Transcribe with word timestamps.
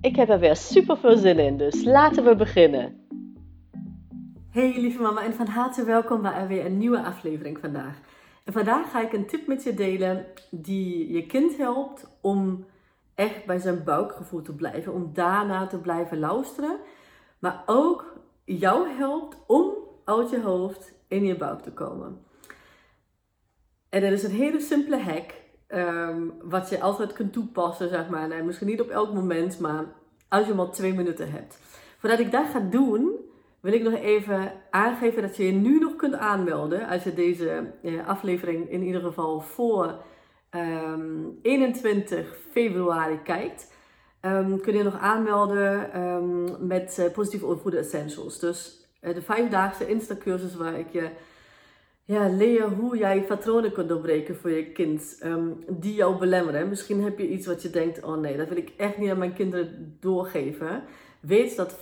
Ik 0.00 0.16
heb 0.16 0.28
er 0.28 0.38
weer 0.38 0.56
super 0.56 0.96
veel 0.96 1.16
zin 1.16 1.38
in, 1.38 1.56
dus 1.56 1.84
laten 1.84 2.24
we 2.24 2.36
beginnen. 2.36 3.06
Hey 4.50 4.80
lieve 4.80 5.02
mama 5.02 5.22
en 5.22 5.34
van 5.34 5.46
harte 5.46 5.84
welkom 5.84 6.22
bij 6.22 6.46
weer 6.46 6.66
een 6.66 6.78
nieuwe 6.78 7.02
aflevering 7.02 7.58
vandaag. 7.58 8.00
En 8.44 8.52
vandaag 8.52 8.90
ga 8.90 9.00
ik 9.00 9.12
een 9.12 9.26
tip 9.26 9.46
met 9.46 9.62
je 9.62 9.74
delen 9.74 10.26
die 10.50 11.12
je 11.12 11.26
kind 11.26 11.56
helpt 11.56 12.18
om 12.20 12.66
echt 13.14 13.46
bij 13.46 13.58
zijn 13.58 13.84
buikgevoel 13.84 14.42
te 14.42 14.54
blijven, 14.54 14.92
om 14.92 15.10
daarna 15.12 15.66
te 15.66 15.78
blijven 15.78 16.18
luisteren, 16.18 16.78
maar 17.38 17.62
ook 17.66 18.20
jou 18.44 18.88
helpt 18.88 19.36
om 19.46 19.72
uit 20.04 20.30
je 20.30 20.40
hoofd 20.40 20.92
in 21.08 21.24
je 21.24 21.36
buik 21.36 21.60
te 21.60 21.72
komen. 21.72 22.24
En 23.88 24.00
dat 24.00 24.12
is 24.12 24.22
een 24.22 24.30
hele 24.30 24.60
simpele 24.60 24.98
hack, 24.98 25.34
ehm, 25.68 26.22
wat 26.42 26.68
je 26.68 26.80
altijd 26.80 27.12
kunt 27.12 27.32
toepassen, 27.32 27.88
zeg 27.88 28.08
maar. 28.08 28.44
Misschien 28.44 28.66
niet 28.66 28.80
op 28.80 28.88
elk 28.88 29.12
moment, 29.12 29.60
maar 29.60 29.84
als 30.28 30.46
je 30.46 30.54
maar 30.54 30.70
twee 30.70 30.94
minuten 30.94 31.30
hebt. 31.30 31.58
Voordat 31.98 32.18
ik 32.18 32.30
dat 32.30 32.46
ga 32.46 32.60
doen, 32.60 33.10
wil 33.60 33.72
ik 33.72 33.82
nog 33.82 33.94
even 33.94 34.52
aangeven 34.70 35.22
dat 35.22 35.36
je 35.36 35.46
je 35.46 35.52
nu 35.52 35.78
nog 35.78 35.96
kunt 35.96 36.14
aanmelden. 36.14 36.88
Als 36.88 37.02
je 37.02 37.14
deze 37.14 37.72
eh, 37.82 38.08
aflevering 38.08 38.70
in 38.70 38.82
ieder 38.82 39.00
geval 39.00 39.40
voor 39.40 39.94
21 41.42 42.18
ehm, 42.18 42.26
februari 42.50 43.22
kijkt. 43.22 43.72
Um, 44.22 44.60
kun 44.60 44.76
je 44.76 44.82
nog 44.82 44.98
aanmelden 44.98 46.66
met 46.66 46.96
uh, 47.00 47.12
positief 47.12 47.42
opvoeden 47.42 47.80
essentials. 47.80 48.38
Dus 48.38 48.88
uh, 49.00 49.14
de 49.14 49.22
vijfdaagse 49.22 49.88
Insta-cursus 49.88 50.56
waar 50.56 50.78
ik 50.78 50.88
je 50.92 51.10
ja, 52.08 52.28
leer 52.28 52.68
hoe 52.68 52.96
jij 52.96 53.22
patronen 53.22 53.72
kunt 53.72 53.88
doorbreken 53.88 54.36
voor 54.36 54.50
je 54.50 54.72
kind 54.72 55.20
um, 55.24 55.64
die 55.68 55.94
jou 55.94 56.18
belemmeren. 56.18 56.68
Misschien 56.68 57.02
heb 57.02 57.18
je 57.18 57.28
iets 57.28 57.46
wat 57.46 57.62
je 57.62 57.70
denkt, 57.70 58.02
oh 58.02 58.16
nee, 58.16 58.36
dat 58.36 58.48
wil 58.48 58.56
ik 58.56 58.72
echt 58.76 58.98
niet 58.98 59.10
aan 59.10 59.18
mijn 59.18 59.34
kinderen 59.34 59.96
doorgeven. 60.00 60.82
Weet 61.20 61.56
dat 61.56 61.76
5% 61.76 61.78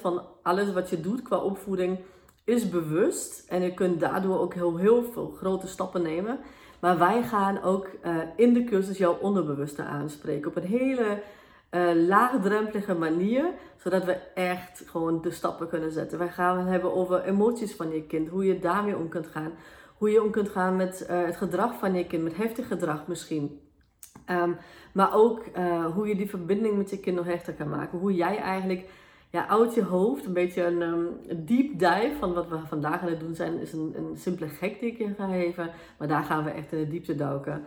van 0.00 0.22
alles 0.42 0.72
wat 0.72 0.90
je 0.90 1.00
doet 1.00 1.22
qua 1.22 1.36
opvoeding 1.38 1.98
is 2.44 2.68
bewust. 2.68 3.44
En 3.48 3.62
je 3.62 3.74
kunt 3.74 4.00
daardoor 4.00 4.40
ook 4.40 4.54
heel, 4.54 4.76
heel 4.76 5.02
veel 5.12 5.30
grote 5.36 5.66
stappen 5.66 6.02
nemen. 6.02 6.38
Maar 6.80 6.98
wij 6.98 7.22
gaan 7.22 7.62
ook 7.62 7.88
uh, 8.04 8.16
in 8.36 8.54
de 8.54 8.64
cursus 8.64 8.98
jouw 8.98 9.18
onderbewuste 9.20 9.82
aanspreken. 9.82 10.50
Op 10.50 10.56
een 10.56 10.62
hele 10.62 11.22
uh, 11.70 12.06
laagdrempelige 12.06 12.94
manier, 12.94 13.44
zodat 13.76 14.04
we 14.04 14.12
echt 14.34 14.82
gewoon 14.86 15.22
de 15.22 15.30
stappen 15.30 15.68
kunnen 15.68 15.92
zetten. 15.92 16.18
Wij 16.18 16.28
gaan 16.28 16.58
het 16.58 16.68
hebben 16.68 16.94
over 16.94 17.24
emoties 17.24 17.74
van 17.74 17.90
je 17.90 18.02
kind, 18.02 18.28
hoe 18.28 18.44
je 18.44 18.58
daarmee 18.58 18.96
om 18.96 19.08
kunt 19.08 19.26
gaan. 19.26 19.52
Hoe 19.96 20.10
je 20.10 20.22
om 20.22 20.30
kunt 20.30 20.48
gaan 20.48 20.76
met 20.76 21.06
uh, 21.10 21.24
het 21.24 21.36
gedrag 21.36 21.78
van 21.78 21.94
je 21.94 22.06
kind, 22.06 22.22
met 22.22 22.36
heftig 22.36 22.66
gedrag 22.66 23.06
misschien. 23.06 23.60
Um, 24.30 24.56
maar 24.92 25.14
ook 25.14 25.44
uh, 25.56 25.86
hoe 25.86 26.08
je 26.08 26.16
die 26.16 26.28
verbinding 26.28 26.76
met 26.76 26.90
je 26.90 27.00
kind 27.00 27.16
nog 27.16 27.26
hechter 27.26 27.52
kan 27.52 27.68
maken. 27.68 27.98
Hoe 27.98 28.14
jij 28.14 28.38
eigenlijk 28.38 28.88
ja, 29.30 29.48
uit 29.48 29.74
je 29.74 29.84
hoofd, 29.84 30.24
een 30.24 30.32
beetje 30.32 30.64
een, 30.64 30.82
um, 30.82 31.08
deep 31.46 31.78
dive 31.78 32.14
van 32.18 32.32
wat 32.32 32.48
we 32.48 32.58
vandaag 32.66 33.00
aan 33.00 33.08
het 33.08 33.20
doen 33.20 33.34
zijn, 33.34 33.60
is 33.60 33.72
een, 33.72 33.94
een 33.96 34.16
simpele 34.16 34.48
gek 34.48 34.80
die 34.80 34.90
ik 34.90 34.98
je 34.98 35.14
ga 35.14 35.26
geven. 35.26 35.70
Maar 35.98 36.08
daar 36.08 36.22
gaan 36.22 36.44
we 36.44 36.50
echt 36.50 36.72
in 36.72 36.78
de 36.78 36.88
diepte 36.88 37.14
duiken. 37.14 37.66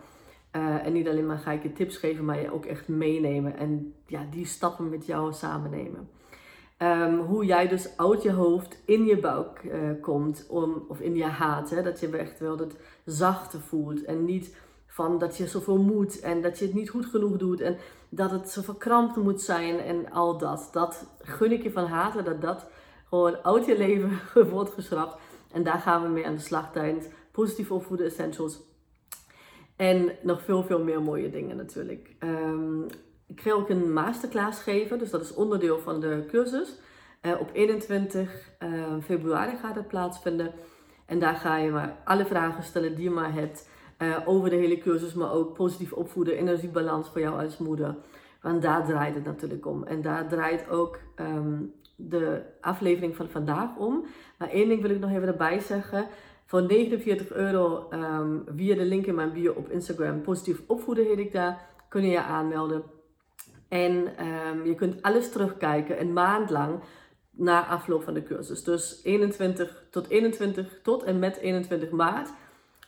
Uh, 0.56 0.86
en 0.86 0.92
niet 0.92 1.08
alleen 1.08 1.26
maar 1.26 1.38
ga 1.38 1.52
ik 1.52 1.62
je 1.62 1.72
tips 1.72 1.96
geven, 1.96 2.24
maar 2.24 2.40
je 2.40 2.52
ook 2.52 2.64
echt 2.64 2.88
meenemen 2.88 3.56
en 3.56 3.94
ja, 4.06 4.26
die 4.30 4.46
stappen 4.46 4.88
met 4.88 5.06
jou 5.06 5.32
samen 5.32 5.70
nemen. 5.70 6.08
Um, 6.78 7.18
hoe 7.18 7.44
jij 7.44 7.68
dus 7.68 7.96
uit 7.96 8.22
je 8.22 8.32
hoofd 8.32 8.82
in 8.84 9.04
je 9.04 9.18
buik 9.18 9.62
uh, 9.62 9.72
komt, 10.00 10.46
om, 10.48 10.84
of 10.88 11.00
in 11.00 11.14
je 11.14 11.24
haat. 11.24 11.70
Hè, 11.70 11.82
dat 11.82 12.00
je 12.00 12.16
echt 12.16 12.38
wel 12.38 12.58
het 12.58 12.76
zachte 13.04 13.60
voelt 13.60 14.04
en 14.04 14.24
niet 14.24 14.56
van 14.86 15.18
dat 15.18 15.36
je 15.36 15.46
zoveel 15.46 15.78
moet 15.78 16.20
en 16.20 16.42
dat 16.42 16.58
je 16.58 16.64
het 16.64 16.74
niet 16.74 16.90
goed 16.90 17.06
genoeg 17.06 17.36
doet 17.36 17.60
en 17.60 17.76
dat 18.08 18.30
het 18.30 18.50
zo 18.50 18.62
verkrampt 18.62 19.16
moet 19.16 19.42
zijn 19.42 19.78
en 19.78 20.10
al 20.10 20.38
dat. 20.38 20.68
Dat 20.72 21.06
gun 21.18 21.52
ik 21.52 21.62
je 21.62 21.72
van 21.72 21.86
harte, 21.86 22.22
dat 22.22 22.40
dat 22.40 22.66
gewoon 23.08 23.36
uit 23.36 23.66
je 23.66 23.78
leven 23.78 24.20
wordt 24.50 24.72
geschrapt. 24.72 25.20
En 25.52 25.62
daar 25.62 25.78
gaan 25.78 26.02
we 26.02 26.08
mee 26.08 26.26
aan 26.26 26.34
de 26.34 26.40
slag 26.40 26.72
tijdens 26.72 27.06
Positief 27.30 27.70
Opvoeden 27.70 28.06
Essentials 28.06 28.60
en 29.76 30.12
nog 30.22 30.42
veel, 30.42 30.62
veel 30.62 30.84
meer 30.84 31.02
mooie 31.02 31.30
dingen 31.30 31.56
natuurlijk. 31.56 32.14
Um, 32.20 32.86
ik 33.26 33.40
ga 33.40 33.52
ook 33.52 33.68
een 33.68 33.92
masterclass 33.92 34.62
geven, 34.62 34.98
dus 34.98 35.10
dat 35.10 35.22
is 35.22 35.34
onderdeel 35.34 35.78
van 35.78 36.00
de 36.00 36.24
cursus. 36.28 36.78
Uh, 37.22 37.32
op 37.40 37.50
21 37.52 38.50
uh, 38.58 38.82
ehm, 38.82 39.00
februari 39.00 39.56
gaat 39.56 39.74
het 39.74 39.88
plaatsvinden. 39.88 40.52
En 41.06 41.18
daar 41.18 41.34
ga 41.34 41.56
je 41.56 41.70
maar 41.70 41.96
alle 42.04 42.26
vragen 42.26 42.62
stellen 42.62 42.94
die 42.94 43.04
je 43.04 43.10
maar 43.10 43.32
hebt 43.32 43.68
uh, 43.98 44.16
over 44.24 44.50
de 44.50 44.56
hele 44.56 44.78
cursus, 44.78 45.14
maar 45.14 45.32
ook 45.32 45.54
positief 45.54 45.92
opvoeden, 45.92 46.36
energiebalans 46.36 47.08
voor 47.08 47.20
jou 47.20 47.42
als 47.42 47.58
moeder. 47.58 47.96
Want 48.42 48.62
daar 48.62 48.84
draait 48.84 49.14
het 49.14 49.24
natuurlijk 49.24 49.66
om. 49.66 49.84
En 49.84 50.02
daar 50.02 50.28
draait 50.28 50.68
ook 50.68 50.98
um, 51.16 51.72
de 51.96 52.42
aflevering 52.60 53.16
van 53.16 53.28
vandaag 53.28 53.76
om. 53.76 54.04
Maar 54.38 54.48
één 54.48 54.68
ding 54.68 54.82
wil 54.82 54.90
ik 54.90 55.00
nog 55.00 55.10
even 55.10 55.28
erbij 55.28 55.60
zeggen. 55.60 56.06
Voor 56.46 56.62
49 56.62 57.32
euro 57.32 57.88
um, 57.92 58.44
via 58.56 58.74
de 58.74 58.84
link 58.84 59.06
in 59.06 59.14
mijn 59.14 59.32
bio 59.32 59.52
op 59.52 59.70
Instagram, 59.70 60.22
positief 60.22 60.62
opvoeden 60.66 61.06
heet 61.06 61.18
ik 61.18 61.32
daar, 61.32 61.60
kun 61.88 62.02
je 62.02 62.10
je 62.10 62.22
aanmelden. 62.22 62.82
En 63.68 63.92
um, 64.26 64.66
je 64.66 64.74
kunt 64.74 65.02
alles 65.02 65.30
terugkijken 65.30 66.00
een 66.00 66.12
maand 66.12 66.50
lang 66.50 66.80
na 67.30 67.66
afloop 67.66 68.02
van 68.02 68.14
de 68.14 68.22
cursus. 68.22 68.64
Dus 68.64 69.00
21 69.02 69.84
tot 69.90 70.08
21 70.08 70.78
tot 70.82 71.02
en 71.02 71.18
met 71.18 71.36
21 71.36 71.90
maart 71.90 72.28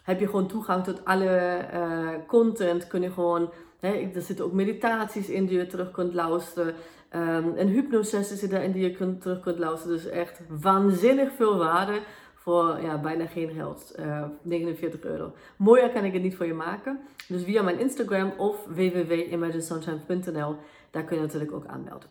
heb 0.02 0.20
je 0.20 0.26
gewoon 0.26 0.48
toegang 0.48 0.84
tot 0.84 1.04
alle 1.04 1.60
uh, 1.74 2.08
content. 2.26 2.86
Kun 2.86 3.02
je 3.02 3.10
gewoon, 3.10 3.52
hè, 3.80 4.10
er 4.14 4.22
zitten 4.22 4.44
ook 4.44 4.52
meditaties 4.52 5.28
in 5.28 5.46
die 5.46 5.58
je 5.58 5.66
terug 5.66 5.90
kunt 5.90 6.14
luisteren. 6.14 6.74
Um, 7.14 7.56
en 7.56 7.68
hypnosessies 7.68 8.38
zitten 8.38 8.62
in 8.62 8.72
die 8.72 8.82
je 8.82 8.96
kunt, 8.96 9.20
terug 9.20 9.40
kunt 9.40 9.58
luisteren. 9.58 9.96
Dus 9.96 10.06
echt 10.06 10.40
waanzinnig 10.48 11.32
veel 11.32 11.56
waarde 11.56 12.00
voor 12.46 12.80
ja, 12.82 13.00
bijna 13.00 13.26
geen 13.26 13.50
geld. 13.50 13.94
Uh, 13.98 14.18
eh, 14.18 14.28
49 14.42 15.00
euro. 15.00 15.32
Mooier 15.56 15.90
kan 15.90 16.04
ik 16.04 16.12
het 16.12 16.22
niet 16.22 16.36
voor 16.36 16.46
je 16.46 16.54
maken. 16.54 17.00
Dus 17.28 17.44
via 17.44 17.62
mijn 17.62 17.78
Instagram 17.78 18.32
of 18.36 18.64
www.imaginesunshine.nl. 18.66 20.56
Daar 20.90 21.04
kun 21.04 21.16
je 21.16 21.22
natuurlijk 21.22 21.52
ook 21.52 21.66
aanmelden. 21.66 22.08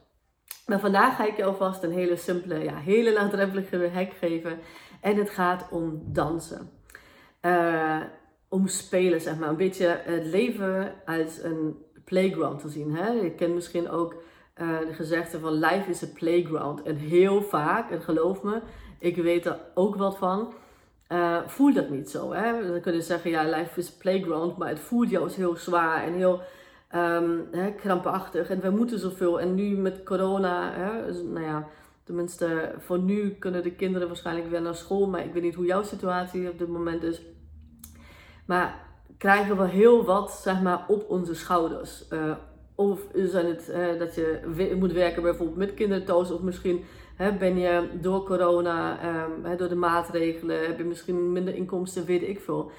Maar 0.65 0.79
vandaag 0.79 1.15
ga 1.15 1.25
ik 1.25 1.37
je 1.37 1.43
alvast 1.43 1.83
een 1.83 1.91
hele 1.91 2.15
simpele, 2.15 2.63
ja, 2.63 2.75
hele 2.77 3.13
laagdrempelige 3.13 3.89
hack 3.93 4.13
geven. 4.13 4.59
En 5.01 5.15
het 5.15 5.29
gaat 5.29 5.67
om 5.71 6.01
dansen. 6.05 6.69
Uh, 7.41 8.01
om 8.49 8.67
spelen, 8.67 9.21
zeg 9.21 9.37
maar. 9.37 9.49
Een 9.49 9.57
beetje 9.57 10.01
het 10.03 10.25
leven 10.25 10.93
als 11.05 11.43
een 11.43 11.77
playground 12.05 12.59
te 12.59 12.69
zien. 12.69 12.95
Hè? 12.95 13.07
Je 13.09 13.31
kent 13.31 13.53
misschien 13.53 13.89
ook 13.89 14.13
uh, 14.61 14.79
de 14.79 14.93
gezegde 14.93 15.39
van 15.39 15.53
life 15.53 15.89
is 15.89 16.03
a 16.03 16.07
playground. 16.13 16.81
En 16.81 16.95
heel 16.95 17.41
vaak, 17.41 17.91
en 17.91 18.01
geloof 18.01 18.43
me, 18.43 18.61
ik 19.05 19.15
weet 19.15 19.45
er 19.45 19.59
ook 19.73 19.95
wat 19.95 20.17
van. 20.17 20.53
Uh, 21.09 21.37
voel 21.45 21.73
dat 21.73 21.89
niet 21.89 22.09
zo. 22.09 22.33
Hè? 22.33 22.71
Dan 22.71 22.81
kun 22.81 22.93
je 22.93 23.01
zeggen, 23.01 23.29
ja, 23.29 23.43
life 23.43 23.79
is 23.79 23.91
playground, 23.91 24.57
maar 24.57 24.67
het 24.67 24.79
voelt 24.79 25.09
juist 25.09 25.35
heel 25.35 25.55
zwaar 25.55 26.03
en 26.03 26.13
heel 26.13 26.41
um, 26.95 27.47
hè, 27.51 27.71
krampachtig. 27.71 28.49
En 28.49 28.59
we 28.59 28.69
moeten 28.69 28.99
zoveel. 28.99 29.39
En 29.39 29.55
nu 29.55 29.77
met 29.77 30.03
corona, 30.03 30.71
hè, 30.73 31.05
dus, 31.05 31.21
nou 31.21 31.45
ja, 31.45 31.67
tenminste 32.03 32.73
voor 32.77 32.99
nu 32.99 33.29
kunnen 33.29 33.63
de 33.63 33.75
kinderen 33.75 34.07
waarschijnlijk 34.07 34.49
weer 34.49 34.61
naar 34.61 34.75
school, 34.75 35.07
maar 35.07 35.25
ik 35.25 35.33
weet 35.33 35.43
niet 35.43 35.55
hoe 35.55 35.65
jouw 35.65 35.83
situatie 35.83 36.49
op 36.49 36.59
dit 36.59 36.67
moment 36.67 37.03
is. 37.03 37.21
Maar 38.45 38.79
krijgen 39.17 39.57
we 39.57 39.67
heel 39.67 40.03
wat, 40.03 40.31
zeg 40.31 40.61
maar, 40.61 40.85
op 40.87 41.09
onze 41.09 41.35
schouders. 41.35 42.05
Uh, 42.09 42.35
of 42.75 42.99
zijn 43.13 43.45
het 43.45 43.69
uh, 43.69 43.99
dat 43.99 44.15
je 44.15 44.75
moet 44.79 44.91
werken 44.91 45.21
bijvoorbeeld 45.21 45.57
met 45.57 45.73
kinderen 45.73 46.05
thuis, 46.05 46.31
of 46.31 46.41
misschien 46.41 46.83
ben 47.17 47.57
je 47.57 47.89
door 48.01 48.23
corona, 48.23 48.99
um, 49.25 49.57
door 49.57 49.69
de 49.69 49.75
maatregelen, 49.75 50.65
heb 50.65 50.77
je 50.77 50.83
misschien 50.83 51.31
minder 51.31 51.55
inkomsten, 51.55 52.05
weet 52.05 52.21
ik 52.21 52.39
veel. 52.39 52.71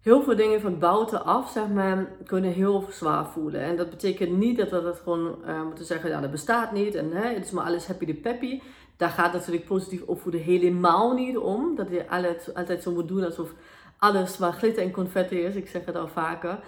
Heel 0.00 0.22
veel 0.22 0.36
dingen 0.36 0.60
van 0.60 0.78
buitenaf, 0.78 1.50
zeg 1.50 1.68
maar, 1.68 2.08
kunnen 2.26 2.52
heel 2.52 2.86
zwaar 2.90 3.26
voelen. 3.26 3.60
En 3.60 3.76
dat 3.76 3.90
betekent 3.90 4.36
niet 4.36 4.56
dat 4.56 4.70
we 4.70 4.82
dat 4.82 4.98
gewoon 4.98 5.34
uh, 5.46 5.62
moeten 5.62 5.84
zeggen, 5.84 6.10
ja, 6.10 6.20
dat 6.20 6.30
bestaat 6.30 6.72
niet 6.72 6.94
en 6.94 7.12
het 7.12 7.44
is 7.44 7.50
maar 7.50 7.64
alles 7.64 7.86
happy 7.86 8.04
de 8.04 8.14
peppy. 8.14 8.60
Daar 8.96 9.10
gaat 9.10 9.32
natuurlijk 9.32 9.66
positief 9.66 10.02
opvoeden 10.02 10.40
helemaal 10.40 11.14
niet 11.14 11.36
om. 11.36 11.74
Dat 11.76 11.88
je 11.90 12.08
altijd, 12.08 12.50
altijd 12.54 12.82
zo 12.82 12.92
moet 12.92 13.08
doen 13.08 13.24
alsof 13.24 13.54
alles 13.98 14.38
maar 14.38 14.52
glitter 14.52 14.82
en 14.82 14.90
confetti 14.90 15.40
is. 15.40 15.54
Ik 15.54 15.68
zeg 15.68 15.84
het 15.84 15.96
al 15.96 16.08
vaker. 16.08 16.58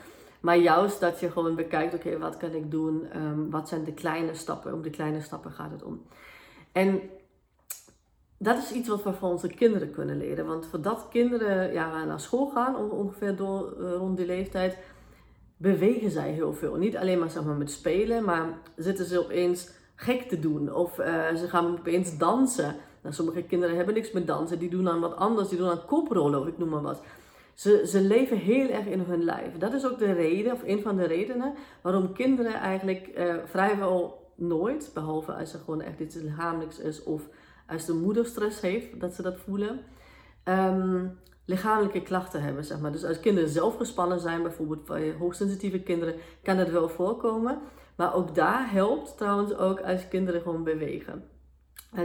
Maar 0.41 0.57
juist 0.57 1.01
dat 1.01 1.21
je 1.21 1.31
gewoon 1.31 1.55
bekijkt, 1.55 1.95
oké, 1.95 2.19
wat 2.19 2.37
kan 2.37 2.53
ik 2.53 2.71
doen? 2.71 3.07
Ehm, 3.13 3.51
wat 3.51 3.69
zijn 3.69 3.85
de 3.85 3.93
kleine 3.93 4.35
stappen? 4.35 4.73
Om 4.73 4.83
de 4.83 4.91
kleine 4.91 5.21
stappen 5.21 5.51
gaat 5.51 5.71
het 5.71 5.83
om. 5.83 6.03
En 6.75 7.01
dat 8.39 8.57
is 8.57 8.73
iets 8.73 8.89
wat 8.89 9.03
we 9.03 9.13
van 9.13 9.31
onze 9.31 9.49
kinderen 9.49 9.91
kunnen 9.91 10.17
leren. 10.17 10.47
Want 10.47 10.67
voordat 10.67 11.07
kinderen 11.11 11.73
ja, 11.73 12.05
naar 12.05 12.21
school 12.21 12.47
gaan, 12.47 12.91
ongeveer 12.91 13.37
door, 13.37 13.75
uh, 13.81 13.93
rond 13.93 14.17
die 14.17 14.27
leeftijd, 14.27 14.79
bewegen 15.57 16.11
zij 16.11 16.31
heel 16.31 16.53
veel. 16.53 16.75
Niet 16.75 16.97
alleen 16.97 17.19
maar, 17.19 17.31
zeg 17.31 17.45
maar 17.45 17.55
met 17.55 17.71
spelen, 17.71 18.25
maar 18.25 18.59
zitten 18.77 19.05
ze 19.05 19.19
opeens 19.19 19.71
gek 19.95 20.23
te 20.23 20.39
doen. 20.39 20.75
Of 20.75 20.99
uh, 20.99 21.35
ze 21.35 21.49
gaan 21.49 21.79
opeens 21.79 22.19
dansen. 22.19 22.77
Nou, 23.03 23.15
sommige 23.15 23.43
kinderen 23.43 23.77
hebben 23.77 23.95
niks 23.95 24.13
met 24.13 24.27
dansen. 24.27 24.59
Die 24.59 24.71
doen 24.71 24.85
dan 24.85 25.01
wat 25.01 25.17
anders. 25.17 25.49
Die 25.49 25.59
doen 25.59 25.69
dan 25.69 25.85
koprollen 25.87 26.41
of 26.41 26.47
ik 26.47 26.59
noem 26.59 26.69
maar 26.69 26.83
wat. 26.83 27.03
Ze, 27.55 27.83
ze 27.87 28.01
leven 28.01 28.37
heel 28.37 28.69
erg 28.69 28.87
in 28.87 29.01
hun 29.01 29.25
lijf. 29.25 29.59
Dat 29.59 29.73
is 29.73 29.87
ook 29.87 29.99
de 29.99 30.13
reden, 30.13 30.53
of 30.53 30.63
een 30.65 30.83
van 30.83 30.97
de 30.97 31.07
redenen, 31.07 31.55
waarom 31.83 32.13
kinderen 32.13 32.55
eigenlijk 32.55 33.11
uh, 33.19 33.35
vrijwel 33.45 34.24
nooit, 34.37 34.91
behalve 34.95 35.33
als 35.33 35.53
er 35.53 35.59
gewoon 35.59 35.81
echt 35.81 36.01
iets 36.01 36.15
lichamelijks 36.15 36.79
is 36.79 37.03
of 37.03 37.29
als 37.67 37.85
de 37.85 37.95
moeder 37.95 38.27
stress 38.27 38.61
heeft, 38.61 39.01
dat 39.01 39.15
ze 39.15 39.23
dat 39.23 39.37
voelen, 39.37 39.81
um, 40.45 41.19
lichamelijke 41.45 42.03
klachten 42.03 42.43
hebben. 42.43 42.65
Zeg 42.65 42.81
maar. 42.81 42.93
Dus 42.93 43.05
als 43.05 43.21
kinderen 43.21 43.49
zelf 43.49 43.77
gespannen 43.77 44.21
zijn, 44.21 44.43
bijvoorbeeld 44.43 44.85
bij 44.85 45.15
hoogsensitieve 45.19 45.83
kinderen, 45.83 46.15
kan 46.43 46.57
dat 46.57 46.69
wel 46.69 46.89
voorkomen. 46.89 47.59
Maar 47.97 48.15
ook 48.15 48.35
daar 48.35 48.71
helpt 48.71 49.17
trouwens 49.17 49.55
ook 49.55 49.81
als 49.81 50.09
kinderen 50.09 50.41
gewoon 50.41 50.65
bewegen. 50.65 51.25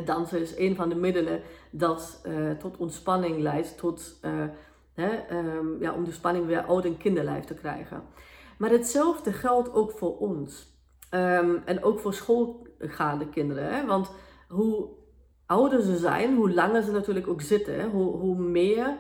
Dansen 0.06 0.42
is 0.42 0.58
een 0.58 0.76
van 0.76 0.90
de 0.90 0.96
middelen 0.96 1.42
dat 1.72 2.22
uh, 2.28 2.52
tot 2.52 2.78
ontspanning 2.78 3.42
leidt, 3.42 3.78
tot, 3.78 4.20
uh, 4.22 4.32
hè, 4.94 5.38
um, 5.38 5.82
ja, 5.82 5.94
om 5.94 6.04
de 6.04 6.12
spanning 6.12 6.46
weer 6.46 6.66
oud 6.66 6.86
en 6.86 6.98
kinderlijf 6.98 7.46
te 7.46 7.54
krijgen. 7.54 8.04
Maar 8.58 8.70
hetzelfde 8.70 9.34
geldt 9.34 9.74
ook 9.74 9.92
voor 9.92 10.18
ons. 10.18 10.79
Um, 11.12 11.62
en 11.66 11.84
ook 11.84 12.00
voor 12.00 12.14
schoolgaande 12.14 13.30
kinderen. 13.30 13.74
Hè? 13.74 13.86
Want 13.86 14.12
hoe 14.48 14.88
ouder 15.46 15.82
ze 15.82 15.98
zijn, 15.98 16.36
hoe 16.36 16.54
langer 16.54 16.84
ze 16.84 16.92
natuurlijk 16.92 17.28
ook 17.28 17.42
zitten. 17.42 17.90
Hoe, 17.90 18.18
hoe 18.18 18.38
meer 18.38 18.98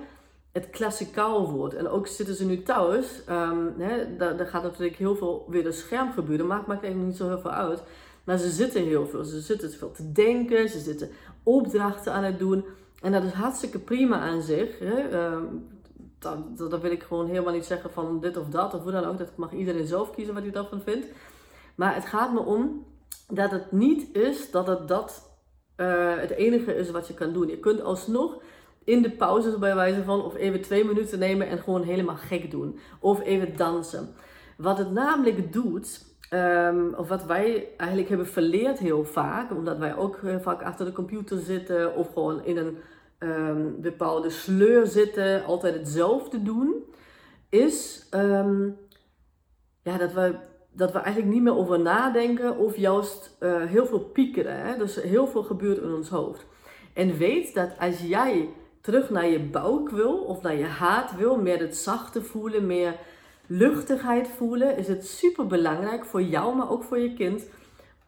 het 0.51 0.69
klassikaal 0.69 1.51
wordt. 1.51 1.73
En 1.73 1.87
ook 1.87 2.07
zitten 2.07 2.35
ze 2.35 2.45
nu 2.45 2.63
thuis, 2.63 3.21
um, 3.29 3.73
hè, 3.77 4.45
gaat 4.45 4.63
natuurlijk 4.63 4.95
heel 4.95 5.15
veel 5.15 5.45
weer 5.47 5.65
een 5.65 5.73
scherm 5.73 6.11
gebeuren. 6.11 6.47
Maakt, 6.47 6.67
maakt 6.67 6.83
eigenlijk 6.83 7.11
niet 7.11 7.21
zo 7.21 7.27
heel 7.27 7.39
veel 7.39 7.51
uit. 7.51 7.83
Maar 8.23 8.37
ze 8.37 8.49
zitten 8.49 8.83
heel 8.83 9.07
veel. 9.07 9.23
Ze 9.23 9.39
zitten 9.41 9.71
veel 9.71 9.91
te 9.91 10.11
denken, 10.11 10.69
ze 10.69 10.79
zitten 10.79 11.09
opdrachten 11.43 12.13
aan 12.13 12.23
het 12.23 12.39
doen. 12.39 12.65
En 13.01 13.11
dat 13.11 13.23
is 13.23 13.31
hartstikke 13.31 13.79
prima 13.79 14.19
aan 14.19 14.41
zich. 14.41 14.79
Hè. 14.79 15.09
Dat, 16.19 16.57
dat, 16.57 16.81
wil 16.81 16.91
ik 16.91 17.03
gewoon 17.03 17.27
helemaal 17.27 17.53
niet 17.53 17.65
zeggen 17.65 17.91
van 17.91 18.19
dit 18.19 18.37
of 18.37 18.47
dat, 18.49 18.73
of 18.73 18.83
hoe 18.83 18.91
dan 18.91 19.05
ook. 19.05 19.17
Dat 19.17 19.35
mag 19.35 19.53
iedereen 19.53 19.87
zelf 19.87 20.11
kiezen 20.11 20.33
wat 20.33 20.43
hij 20.43 20.51
daarvan 20.51 20.81
vindt. 20.81 21.07
Maar 21.79 21.95
het 21.95 22.05
gaat 22.05 22.33
me 22.33 22.39
om 22.39 22.85
dat 23.27 23.51
het 23.51 23.71
niet 23.71 24.15
is 24.15 24.51
dat 24.51 24.67
het 24.67 24.87
dat 24.87 25.37
uh, 25.77 26.15
het 26.15 26.29
enige 26.29 26.75
is 26.75 26.91
wat 26.91 27.07
je 27.07 27.13
kan 27.13 27.33
doen. 27.33 27.47
Je 27.47 27.59
kunt 27.59 27.81
alsnog 27.81 28.41
in 28.83 29.01
de 29.01 29.11
pauzes 29.11 29.57
bij 29.57 29.75
wijze 29.75 30.03
van 30.03 30.23
of 30.23 30.35
even 30.35 30.61
twee 30.61 30.85
minuten 30.85 31.19
nemen 31.19 31.47
en 31.47 31.59
gewoon 31.59 31.83
helemaal 31.83 32.15
gek 32.15 32.51
doen. 32.51 32.79
Of 32.99 33.23
even 33.23 33.57
dansen. 33.57 34.13
Wat 34.57 34.77
het 34.77 34.91
namelijk 34.91 35.53
doet, 35.53 36.05
um, 36.33 36.93
of 36.93 37.07
wat 37.07 37.25
wij 37.25 37.67
eigenlijk 37.77 38.09
hebben 38.09 38.27
verleerd 38.27 38.79
heel 38.79 39.05
vaak, 39.05 39.51
omdat 39.51 39.77
wij 39.77 39.95
ook 39.95 40.19
heel 40.21 40.41
vaak 40.41 40.63
achter 40.63 40.85
de 40.85 40.91
computer 40.91 41.37
zitten 41.37 41.95
of 41.95 42.13
gewoon 42.13 42.43
in 42.43 42.57
een 42.57 42.77
um, 43.19 43.81
bepaalde 43.81 44.29
sleur 44.29 44.85
zitten, 44.85 45.45
altijd 45.45 45.75
hetzelfde 45.75 46.43
doen, 46.43 46.73
is 47.49 48.07
um, 48.13 48.77
ja, 49.83 49.97
dat 49.97 50.13
we 50.13 50.47
dat 50.71 50.91
we 50.91 50.99
eigenlijk 50.99 51.33
niet 51.33 51.43
meer 51.43 51.57
over 51.57 51.79
nadenken 51.79 52.57
of 52.57 52.77
juist 52.77 53.37
uh, 53.39 53.63
heel 53.63 53.85
veel 53.85 53.99
piekeren. 53.99 54.65
Hè? 54.65 54.77
Dus 54.77 55.01
heel 55.01 55.27
veel 55.27 55.43
gebeurt 55.43 55.81
in 55.81 55.93
ons 55.93 56.09
hoofd. 56.09 56.45
En 56.93 57.17
weet 57.17 57.53
dat 57.53 57.69
als 57.79 57.99
jij 57.99 58.49
terug 58.81 59.09
naar 59.09 59.27
je 59.27 59.39
buik 59.39 59.89
wil 59.89 60.17
of 60.17 60.41
naar 60.41 60.55
je 60.55 60.65
haat 60.65 61.15
wil, 61.15 61.37
meer 61.37 61.59
het 61.59 61.77
zachte 61.77 62.21
voelen, 62.21 62.65
meer 62.65 62.95
luchtigheid 63.47 64.27
voelen, 64.27 64.77
is 64.77 64.87
het 64.87 65.07
super 65.07 65.47
belangrijk 65.47 66.05
voor 66.05 66.21
jou, 66.21 66.55
maar 66.55 66.71
ook 66.71 66.83
voor 66.83 66.99
je 66.99 67.13
kind, 67.13 67.43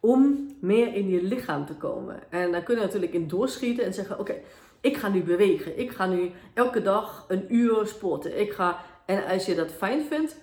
om 0.00 0.50
meer 0.60 0.94
in 0.94 1.08
je 1.08 1.22
lichaam 1.22 1.66
te 1.66 1.74
komen. 1.74 2.30
En 2.30 2.52
dan 2.52 2.62
kun 2.62 2.74
je 2.74 2.80
natuurlijk 2.80 3.12
in 3.12 3.28
doorschieten 3.28 3.84
en 3.84 3.94
zeggen: 3.94 4.18
Oké, 4.18 4.34
ik 4.80 4.96
ga 4.96 5.08
nu 5.08 5.22
bewegen. 5.22 5.78
Ik 5.78 5.90
ga 5.90 6.06
nu 6.06 6.30
elke 6.54 6.82
dag 6.82 7.24
een 7.28 7.54
uur 7.54 7.86
sporten. 7.86 8.40
Ik 8.40 8.52
ga, 8.52 8.78
en 9.06 9.24
als 9.24 9.46
je 9.46 9.54
dat 9.54 9.72
fijn 9.72 10.04
vindt, 10.04 10.36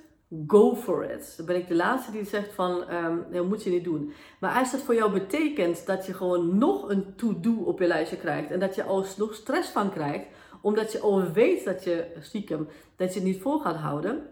go 0.47 0.75
for 0.75 1.11
it. 1.11 1.33
Dan 1.37 1.45
ben 1.45 1.55
ik 1.55 1.67
de 1.67 1.75
laatste 1.75 2.11
die 2.11 2.25
zegt 2.25 2.53
van, 2.53 2.93
um, 2.93 3.25
dat 3.31 3.45
moet 3.45 3.63
je 3.63 3.69
niet 3.69 3.83
doen. 3.83 4.13
Maar 4.39 4.59
als 4.59 4.71
dat 4.71 4.81
voor 4.81 4.95
jou 4.95 5.11
betekent 5.11 5.85
dat 5.85 6.05
je 6.05 6.13
gewoon 6.13 6.57
nog 6.57 6.89
een 6.89 7.15
to-do 7.15 7.53
op 7.53 7.79
je 7.79 7.87
lijstje 7.87 8.17
krijgt 8.17 8.51
en 8.51 8.59
dat 8.59 8.75
je 8.75 8.83
alsnog 8.83 9.33
stress 9.33 9.69
van 9.69 9.91
krijgt, 9.91 10.25
omdat 10.61 10.91
je 10.91 10.99
al 10.99 11.31
weet 11.31 11.65
dat 11.65 11.83
je 11.83 12.11
stiekem, 12.19 12.67
dat 12.95 13.13
je 13.13 13.19
het 13.19 13.27
niet 13.29 13.41
vol 13.41 13.59
gaat 13.59 13.75
houden, 13.75 14.27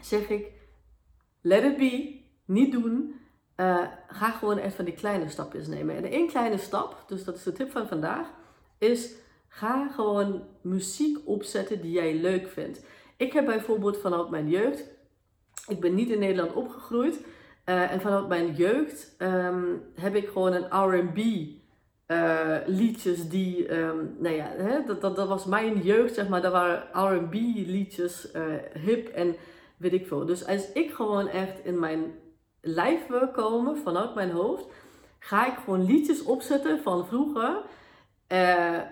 zeg 0.00 0.28
ik, 0.28 0.52
let 1.40 1.64
it 1.64 1.76
be, 1.76 2.20
niet 2.44 2.72
doen. 2.72 3.14
Uh, 3.56 3.86
ga 4.08 4.30
gewoon 4.30 4.58
echt 4.58 4.74
van 4.74 4.84
die 4.84 4.94
kleine 4.94 5.28
stapjes 5.28 5.66
nemen. 5.66 5.96
En 5.96 6.04
één 6.04 6.28
kleine 6.28 6.58
stap, 6.58 7.04
dus 7.06 7.24
dat 7.24 7.36
is 7.36 7.42
de 7.42 7.52
tip 7.52 7.70
van 7.70 7.86
vandaag, 7.86 8.26
is 8.78 9.12
ga 9.48 9.88
gewoon 9.88 10.42
muziek 10.62 11.18
opzetten 11.24 11.80
die 11.80 11.92
jij 11.92 12.14
leuk 12.14 12.48
vindt. 12.48 12.84
Ik 13.16 13.32
heb 13.32 13.44
bijvoorbeeld 13.44 13.98
vanuit 13.98 14.30
mijn 14.30 14.48
jeugd 14.48 14.97
ik 15.68 15.80
ben 15.80 15.94
niet 15.94 16.10
in 16.10 16.18
Nederland 16.18 16.52
opgegroeid. 16.52 17.20
Uh, 17.68 17.92
en 17.92 18.00
vanuit 18.00 18.28
mijn 18.28 18.54
jeugd 18.54 19.14
um, 19.18 19.82
heb 19.94 20.14
ik 20.14 20.28
gewoon 20.28 20.52
een 20.52 20.98
RB 20.98 21.18
uh, 22.06 22.56
liedjes 22.66 23.28
die, 23.28 23.72
um, 23.76 24.16
nou 24.18 24.34
ja, 24.34 24.52
hè, 24.56 24.84
dat, 24.84 25.00
dat, 25.00 25.16
dat 25.16 25.28
was 25.28 25.44
mijn 25.44 25.80
jeugd, 25.80 26.14
zeg 26.14 26.28
maar. 26.28 26.42
Dat 26.42 26.52
waren 26.52 27.16
RB 27.16 27.32
liedjes, 27.66 28.28
uh, 28.34 28.42
hip 28.84 29.08
en 29.08 29.36
weet 29.76 29.92
ik 29.92 30.06
veel. 30.06 30.26
Dus 30.26 30.46
als 30.46 30.72
ik 30.72 30.90
gewoon 30.90 31.28
echt 31.28 31.64
in 31.64 31.78
mijn 31.78 32.02
lijf 32.60 33.06
wil 33.06 33.28
komen 33.28 33.76
vanuit 33.76 34.14
mijn 34.14 34.30
hoofd, 34.30 34.66
ga 35.18 35.46
ik 35.46 35.58
gewoon 35.64 35.84
liedjes 35.84 36.22
opzetten 36.22 36.82
van 36.82 37.06
vroeger. 37.06 37.62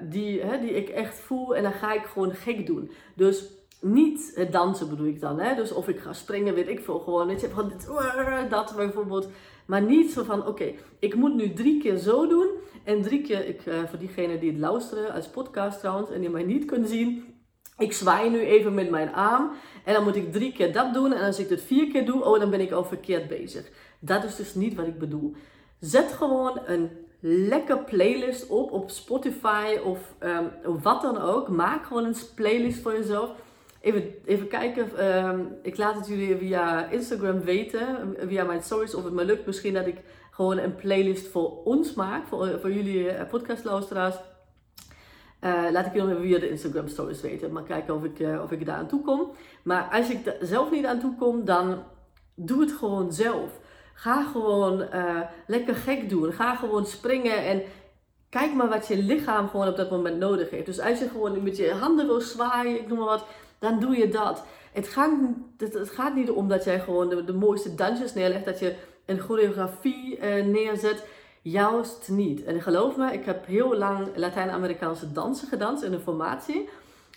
die, 0.01 0.43
hè, 0.43 0.61
die 0.61 0.75
ik 0.75 0.89
echt 0.89 1.19
voel 1.19 1.57
en 1.57 1.63
dan 1.63 1.73
ga 1.73 1.93
ik 1.93 2.05
gewoon 2.05 2.35
gek 2.35 2.67
doen. 2.67 2.91
Dus 3.15 3.45
niet 3.93 4.33
het 4.35 4.53
dansen 4.53 4.89
bedoel 4.89 5.07
ik 5.07 5.21
dan. 5.21 5.41
Hè? 5.41 5.55
Dus 5.55 5.73
of 5.73 5.89
ik 5.89 5.99
ga 5.99 6.13
springen, 6.13 6.55
weet 6.55 6.69
ik 6.69 6.85
veel 6.85 6.99
gewoon. 6.99 7.27
Weet 7.27 7.41
je, 7.41 7.49
van 7.49 7.69
dit, 7.69 7.89
dat 8.51 8.73
bijvoorbeeld. 8.77 9.29
Maar 9.67 9.83
niet 9.83 10.13
zo 10.13 10.23
van, 10.23 10.47
oké, 10.47 10.73
ik 10.99 11.15
moet 11.15 11.35
nu 11.35 11.53
drie 11.53 11.81
keer 11.81 11.97
zo 11.97 12.27
doen. 12.27 12.49
En 12.85 13.03
drie 13.03 13.23
keer, 13.23 13.47
ik, 13.47 13.67
uh, 13.67 13.75
voor 13.89 13.99
diegenen 13.99 14.41
die 14.41 14.51
het 14.51 14.61
luisteren, 14.61 15.13
als 15.13 15.29
podcast 15.29 15.79
trouwens, 15.79 16.11
en 16.11 16.21
die 16.21 16.31
mij 16.31 16.43
niet 16.43 16.65
kunnen 16.65 16.89
zien. 16.89 17.35
Ik 17.79 17.93
zwaai 17.93 18.31
nu 18.31 18.41
even 18.41 18.75
met 18.75 18.91
mijn 18.91 19.15
arm. 19.15 19.51
En 19.85 19.95
dan 19.95 20.05
moet 20.05 20.17
ik 20.17 20.33
drie 20.33 20.53
keer 20.53 20.73
dat 20.73 20.95
doen. 20.95 21.13
En 21.13 21.27
als 21.27 21.39
ik 21.39 21.49
het 21.49 21.63
vier 21.63 21.91
keer 21.91 22.07
doe, 22.07 22.25
oh, 22.25 22.41
dan 22.41 22.51
ben 22.51 22.61
ik 22.61 22.73
al 22.73 22.85
verkeerd 22.85 23.29
bezig. 23.29 23.71
Dat 24.01 24.25
is 24.25 24.37
dus 24.37 24.55
niet 24.55 24.75
wat 24.75 24.87
ik 24.87 24.99
bedoel. 24.99 25.35
Zet 25.81 26.13
gewoon 26.13 26.61
een 26.67 26.91
lekker 27.21 27.79
playlist 27.79 28.47
op 28.49 28.73
op 28.73 28.91
Spotify 28.91 29.79
of 29.85 30.15
um, 30.21 30.81
wat 30.83 31.03
dan 31.03 31.19
ook. 31.19 31.49
Maak 31.49 31.87
gewoon 31.87 32.05
een 32.05 32.17
playlist 32.35 32.83
voor 32.83 32.93
jezelf 32.93 33.31
Even, 33.87 34.15
even 34.25 34.49
kijken, 34.49 34.97
ehm, 34.99 35.41
ik 35.63 35.77
laat 35.77 35.95
het 35.95 36.07
jullie 36.07 36.37
via 36.37 36.91
Instagram 36.91 37.41
weten, 37.41 38.17
via 38.27 38.45
mijn 38.45 38.63
stories, 38.63 38.95
of 38.95 39.05
het 39.05 39.13
me 39.13 39.25
lukt 39.25 39.47
misschien 39.47 39.75
dat 39.75 39.87
ik 39.87 39.97
gewoon 40.31 40.59
een 40.59 40.75
playlist 40.75 41.27
voor 41.27 41.63
ons 41.65 41.95
maak, 41.95 42.27
voor, 42.27 42.61
voor 42.61 42.73
jullie 42.73 43.09
eh, 43.09 43.29
podcastluisteraars. 43.29 44.15
Uh, 45.41 45.67
laat 45.71 45.87
ik 45.87 45.95
jullie 45.95 46.15
nog 46.15 46.23
via 46.23 46.39
de 46.39 46.51
Instagram 46.51 46.89
stories 46.89 47.21
weten, 47.21 47.53
maar 47.53 47.63
kijken 47.63 47.95
of 47.95 48.05
ik, 48.05 48.27
of 48.43 48.51
ik 48.51 48.67
daar 48.67 48.77
aan 48.77 48.89
toe 48.89 49.03
kom. 49.03 49.31
Maar 49.63 49.89
als 49.93 50.11
ik 50.11 50.27
er 50.27 50.37
zelf 50.41 50.71
niet 50.71 50.87
aan 50.87 51.01
toe 51.01 51.15
kom, 51.17 51.45
dan 51.45 51.83
doe 52.35 52.61
het 52.61 52.73
gewoon 52.73 53.13
zelf. 53.13 53.51
Ga 53.95 54.25
gewoon 54.25 54.89
lekker 55.47 55.75
gek 55.75 56.09
doen. 56.09 56.33
Ga 56.33 56.57
gewoon 56.57 56.87
springen 56.87 57.45
en 57.45 57.63
kijk 58.29 58.55
maar 58.55 58.69
wat 58.69 58.87
je 58.87 59.03
lichaam 59.03 59.49
gewoon 59.49 59.69
op 59.69 59.77
dat 59.77 59.91
moment 59.91 60.19
nodig 60.19 60.51
heeft. 60.51 60.67
Dus 60.67 60.81
als 60.81 60.99
je 60.99 61.09
gewoon 61.09 61.43
met 61.43 61.57
je 61.57 61.73
handen 61.73 62.07
wil 62.07 62.21
zwaaien, 62.21 62.81
ik 62.81 62.89
noem 62.89 62.99
maar 62.99 63.07
wat, 63.07 63.25
dan 63.59 63.81
doe 63.81 63.97
je 63.97 64.09
dat. 64.09 64.45
Het 64.73 64.89
gaat, 64.89 65.11
het, 65.59 65.91
gaat 65.91 66.15
niet 66.15 66.31
om 66.31 66.49
dat 66.49 66.65
jij 66.65 66.81
gewoon 66.81 67.09
de, 67.09 67.33
mooiste 67.33 67.75
dansjes 67.75 68.15
neerlegt, 68.15 68.45
dat 68.45 68.59
je 68.59 68.77
een 69.05 69.21
choreografie 69.21 70.19
uh, 70.19 70.45
neerzet. 70.45 71.05
Juist 71.43 72.09
niet. 72.09 72.45
En 72.45 72.63
geloof 72.63 72.97
me, 72.97 73.13
ik 73.13 73.25
heb 73.25 73.47
heel 73.47 73.77
lang 73.77 74.09
Latijns-Amerikaanse 74.15 75.13
dansen 75.13 75.49
gedanst 75.49 75.83
in 75.83 75.93
een 75.93 76.01
formatie. 76.01 76.69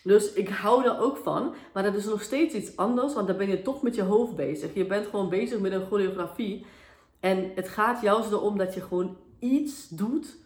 Dus 0.04 0.34
ik 0.34 0.50
hou 0.50 0.86
er 0.86 1.00
ook 1.00 1.18
van. 1.18 1.54
Maar 1.74 1.84
dat 1.84 1.96
is 1.96 2.06
nog 2.06 2.22
steeds 2.22 2.54
iets 2.54 2.76
anders, 2.78 3.14
want 3.14 3.28
dan 3.28 3.38
ben 3.38 3.48
je 3.48 3.62
toch 3.62 3.82
met 3.82 3.96
je 3.96 4.02
hoofd 4.02 4.36
bezig. 4.36 4.74
Je 4.74 4.86
bent 4.86 5.08
gewoon 5.08 5.30
bezig 5.30 5.60
met 5.60 5.72
een 5.72 5.88
choreografie. 5.88 6.66
En 7.20 7.52
het 7.56 7.70
gaat 7.70 8.02
juist 8.02 8.32
erom 8.32 8.58
dat 8.58 8.74
je 8.74 8.82
gewoon 8.82 9.18
iets 9.40 9.88
doet 9.88 10.38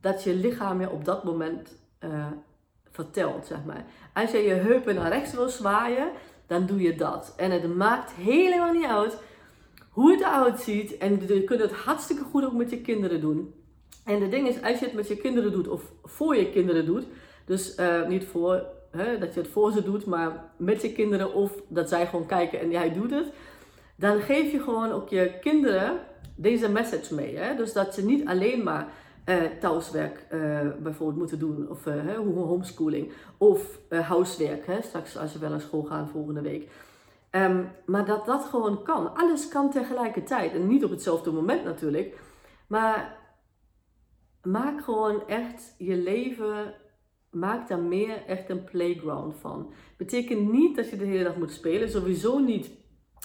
dat 0.00 0.22
je 0.22 0.34
lichaam 0.34 0.80
je 0.80 0.90
op 0.90 1.04
dat 1.04 1.24
moment 1.24 1.78
uh, 2.04 2.26
vertelt, 2.90 3.46
zeg 3.46 3.58
maar. 3.66 3.84
Als 4.14 4.30
je 4.30 4.38
je 4.38 4.54
heupen 4.54 4.94
naar 4.94 5.10
rechts 5.10 5.32
wil 5.32 5.48
zwaaien, 5.48 6.08
dan 6.46 6.66
doe 6.66 6.80
je 6.80 6.94
dat. 6.94 7.32
En 7.36 7.50
het 7.50 7.76
maakt 7.76 8.12
helemaal 8.12 8.72
niet 8.72 8.86
uit 8.86 9.16
hoe 9.90 10.10
het 10.10 10.20
eruit 10.20 10.60
ziet. 10.60 10.98
En 10.98 11.22
je 11.26 11.44
kunt 11.44 11.60
het 11.60 11.72
hartstikke 11.72 12.22
goed 12.22 12.44
ook 12.44 12.52
met 12.52 12.70
je 12.70 12.80
kinderen 12.80 13.20
doen. 13.20 13.54
En 14.04 14.20
het 14.20 14.30
ding 14.30 14.48
is, 14.48 14.62
als 14.62 14.78
je 14.78 14.84
het 14.84 14.94
met 14.94 15.08
je 15.08 15.16
kinderen 15.16 15.52
doet 15.52 15.68
of 15.68 15.82
voor 16.04 16.36
je 16.36 16.50
kinderen 16.50 16.86
doet, 16.86 17.04
dus 17.44 17.78
uh, 17.78 18.06
niet 18.08 18.24
voor 18.24 18.66
hè, 18.90 19.18
dat 19.18 19.34
je 19.34 19.40
het 19.40 19.48
voor 19.48 19.72
ze 19.72 19.82
doet, 19.82 20.06
maar 20.06 20.50
met 20.56 20.82
je 20.82 20.92
kinderen 20.92 21.34
of 21.34 21.52
dat 21.68 21.88
zij 21.88 22.06
gewoon 22.06 22.26
kijken 22.26 22.60
en 22.60 22.70
jij 22.70 22.92
doet 22.92 23.10
het, 23.10 23.26
dan 23.96 24.20
geef 24.20 24.52
je 24.52 24.60
gewoon 24.60 24.92
ook 24.92 25.08
je 25.08 25.32
kinderen 25.40 26.00
deze 26.36 26.68
message 26.68 27.14
mee. 27.14 27.36
Hè? 27.36 27.56
Dus 27.56 27.72
dat 27.72 27.94
ze 27.94 28.04
niet 28.04 28.26
alleen 28.26 28.62
maar 28.62 28.88
thuiswerk 29.60 30.26
uh, 30.32 30.60
bijvoorbeeld 30.82 31.18
moeten 31.18 31.38
doen, 31.38 31.68
of 31.70 31.86
uh, 31.86 32.16
homeschooling, 32.34 33.12
of 33.38 33.78
huiswerk, 33.88 34.66
hè? 34.66 34.82
straks 34.82 35.16
als 35.16 35.32
je 35.32 35.38
wel 35.38 35.50
naar 35.50 35.60
school 35.60 35.82
gaat 35.82 36.10
volgende 36.10 36.40
week. 36.40 36.70
Um, 37.30 37.68
maar 37.86 38.04
dat 38.04 38.26
dat 38.26 38.44
gewoon 38.44 38.82
kan. 38.82 39.14
Alles 39.14 39.48
kan 39.48 39.70
tegelijkertijd. 39.70 40.52
En 40.52 40.66
niet 40.66 40.84
op 40.84 40.90
hetzelfde 40.90 41.30
moment 41.30 41.64
natuurlijk. 41.64 42.20
Maar 42.66 43.18
maak 44.42 44.84
gewoon 44.84 45.28
echt 45.28 45.74
je 45.78 45.96
leven, 45.96 46.74
maak 47.30 47.68
daar 47.68 47.78
meer 47.78 48.24
echt 48.26 48.50
een 48.50 48.64
playground 48.64 49.34
van. 49.36 49.72
Betekent 49.96 50.52
niet 50.52 50.76
dat 50.76 50.90
je 50.90 50.96
de 50.96 51.04
hele 51.04 51.24
dag 51.24 51.36
moet 51.36 51.52
spelen. 51.52 51.90
Sowieso 51.90 52.38
niet 52.38 52.70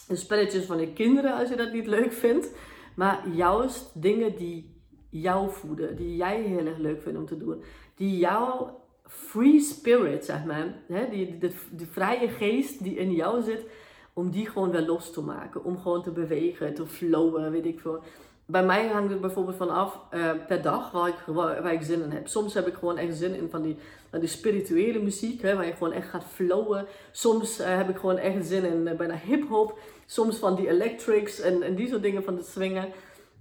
de 0.08 0.16
spelletjes 0.16 0.66
van 0.66 0.80
je 0.80 0.94
kinderen 0.94 1.34
als 1.34 1.50
je 1.50 1.56
dat 1.56 1.74
niet 1.74 1.88
leuk 1.88 2.12
vindt. 2.12 2.52
Maar 2.96 3.28
juist 3.30 4.02
dingen 4.02 4.38
die 4.38 4.75
jou 5.22 5.51
voeden, 5.51 5.95
die 5.95 6.15
jij 6.15 6.41
heel 6.41 6.65
erg 6.65 6.77
leuk 6.77 7.01
vindt 7.01 7.19
om 7.19 7.25
te 7.25 7.38
doen. 7.38 7.63
Die 7.95 8.17
jouw 8.17 8.79
free 9.07 9.60
spirit, 9.60 10.25
zeg 10.25 10.45
maar, 10.45 10.75
hè, 10.88 11.10
die, 11.10 11.38
de, 11.38 11.51
de 11.72 11.86
vrije 11.86 12.27
geest 12.27 12.84
die 12.84 12.95
in 12.95 13.12
jou 13.12 13.41
zit, 13.41 13.65
om 14.13 14.29
die 14.29 14.50
gewoon 14.50 14.72
weer 14.72 14.86
los 14.86 15.12
te 15.12 15.22
maken. 15.22 15.63
Om 15.63 15.77
gewoon 15.77 16.03
te 16.03 16.12
bewegen, 16.12 16.74
te 16.74 16.86
flowen, 16.86 17.51
weet 17.51 17.65
ik 17.65 17.79
veel. 17.79 18.03
Bij 18.48 18.63
mij 18.63 18.88
hangt 18.88 19.12
het 19.12 19.22
bijvoorbeeld 19.22 19.55
vanaf 19.55 20.00
uh, 20.13 20.31
per 20.48 20.62
dag 20.62 20.91
waar 20.91 21.07
ik, 21.07 21.15
waar, 21.25 21.74
ik 21.74 21.81
zin 21.81 22.03
in 22.03 22.12
heb. 22.12 22.27
Soms 22.27 22.53
heb 22.53 22.67
ik 22.67 22.74
gewoon 22.74 22.98
echt 22.98 23.15
zin 23.15 23.36
in 23.36 23.50
van 23.50 23.62
die, 23.62 23.77
van 24.10 24.19
die 24.19 24.29
spirituele 24.29 25.00
muziek, 25.00 25.41
hè, 25.41 25.55
waar 25.55 25.65
je 25.65 25.74
gewoon 25.74 25.93
echt 25.93 26.10
gaat 26.10 26.25
flowen. 26.34 26.86
Soms 27.12 27.60
uh, 27.60 27.65
heb 27.65 27.89
ik 27.89 27.98
gewoon 27.98 28.17
echt 28.17 28.45
zin 28.45 28.63
in 28.63 28.88
uh, 28.88 28.93
bijna 28.93 29.15
hip-hop. 29.15 29.79
Soms 30.05 30.38
van 30.38 30.55
die 30.55 30.67
electrics 30.67 31.39
en, 31.39 31.62
en 31.62 31.75
die 31.75 31.88
soort 31.88 32.01
dingen 32.01 32.24
van 32.24 32.36
de 32.36 32.43
swingen. 32.43 32.91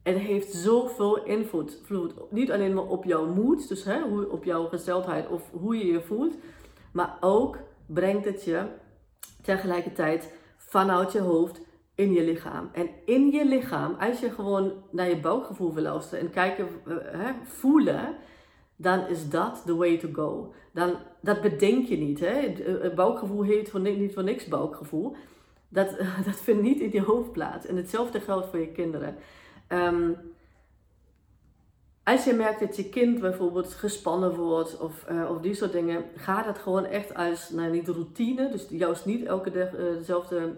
Het 0.04 0.18
heeft 0.18 0.52
zoveel 0.52 1.24
invloed. 1.24 1.80
Niet 2.30 2.52
alleen 2.52 2.74
maar 2.74 2.86
op 2.86 3.04
jouw 3.04 3.26
moed, 3.26 3.68
dus 3.68 3.84
hè, 3.84 4.00
hoe, 4.00 4.30
op 4.30 4.44
jouw 4.44 4.68
gesteldheid 4.68 5.28
of 5.28 5.50
hoe 5.50 5.76
je 5.76 5.86
je 5.86 6.00
voelt. 6.00 6.34
Maar 6.92 7.16
ook 7.20 7.58
brengt 7.86 8.24
het 8.24 8.44
je 8.44 8.66
tegelijkertijd 9.42 10.32
vanuit 10.56 11.12
je 11.12 11.20
hoofd 11.20 11.60
in 11.94 12.12
je 12.12 12.24
lichaam. 12.24 12.68
En 12.72 12.88
in 13.04 13.30
je 13.30 13.44
lichaam, 13.44 13.96
als 14.00 14.20
je 14.20 14.30
gewoon 14.30 14.72
naar 14.90 15.08
je 15.08 15.20
buikgevoel 15.20 15.74
wil 15.74 15.82
luisteren 15.82 16.24
en 16.24 16.30
kijken, 16.30 16.68
eh, 16.86 16.96
hè, 17.00 17.32
voelen, 17.42 18.16
dan 18.76 19.06
is 19.06 19.28
dat 19.28 19.62
the 19.66 19.76
way 19.76 19.98
to 19.98 20.08
go. 20.12 20.54
Dan, 20.72 20.96
dat 21.20 21.40
bedenk 21.40 21.86
je 21.86 21.96
niet. 21.96 22.20
Hè? 22.20 22.40
Het 22.80 22.94
buikgevoel 22.94 23.42
heet 23.42 23.70
voor, 23.70 23.80
niet 23.80 24.14
voor 24.14 24.24
niks 24.24 24.46
buikgevoel. 24.46 25.16
Dat, 25.68 25.88
dat 26.26 26.36
vindt 26.36 26.62
niet 26.62 26.80
in 26.80 26.90
je 26.92 27.02
hoofd 27.02 27.32
plaats. 27.32 27.66
En 27.66 27.76
hetzelfde 27.76 28.20
geldt 28.20 28.46
voor 28.46 28.58
je 28.58 28.72
kinderen. 28.72 29.16
Ehm, 29.66 30.10
als 32.04 32.24
je 32.24 32.32
merkt 32.32 32.60
dat 32.60 32.76
je 32.76 32.88
kind 32.88 33.20
bijvoorbeeld 33.20 33.72
gespannen 33.72 34.34
wordt 34.34 34.78
of, 34.78 35.04
uh, 35.10 35.30
of 35.30 35.40
die 35.40 35.54
soort 35.54 35.72
dingen, 35.72 36.04
ga 36.16 36.42
dat 36.42 36.58
gewoon 36.58 36.84
echt 36.84 37.14
als, 37.14 37.50
nou 37.50 37.70
niet 37.70 37.88
routine, 37.88 38.50
dus 38.50 38.66
juist 38.68 39.04
niet 39.04 39.24
elke 39.24 39.50
dag 39.50 39.72
uh, 39.72 39.78
dezelfde 39.78 40.52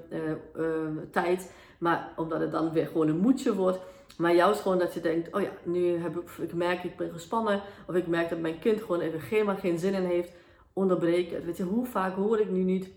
uh, 0.57 0.87
tijd, 1.11 1.53
maar 1.79 2.13
omdat 2.17 2.41
het 2.41 2.53
dan 2.53 2.73
weer 2.73 2.87
gewoon 2.87 3.09
een 3.09 3.19
moedje 3.19 3.55
wordt. 3.55 3.79
Maar 4.19 4.35
juist 4.35 4.61
gewoon 4.61 4.79
dat 4.79 4.95
je 4.95 5.01
denkt, 5.01 5.35
oh 5.35 5.41
ja, 5.41 5.51
nu 5.63 5.97
heb 5.97 6.17
ik, 6.17 6.55
merk 6.55 6.85
ik 6.85 6.97
ben 6.97 7.11
gespannen, 7.13 7.61
of 7.87 7.95
ik 7.95 8.07
merk 8.07 8.29
dat 8.29 8.39
mijn 8.39 8.59
kind 8.59 8.81
gewoon 8.81 9.01
even 9.01 9.21
geen, 9.21 9.59
geen 9.59 9.79
zin 9.79 9.95
in 9.95 10.05
heeft, 10.05 10.33
onderbreek 10.73 11.31
het. 11.31 11.45
Weet 11.45 11.57
je, 11.57 11.63
hoe 11.63 11.87
vaak 11.87 12.15
hoor 12.15 12.41
ik 12.41 12.51
nu 12.51 12.63
niet 12.63 12.89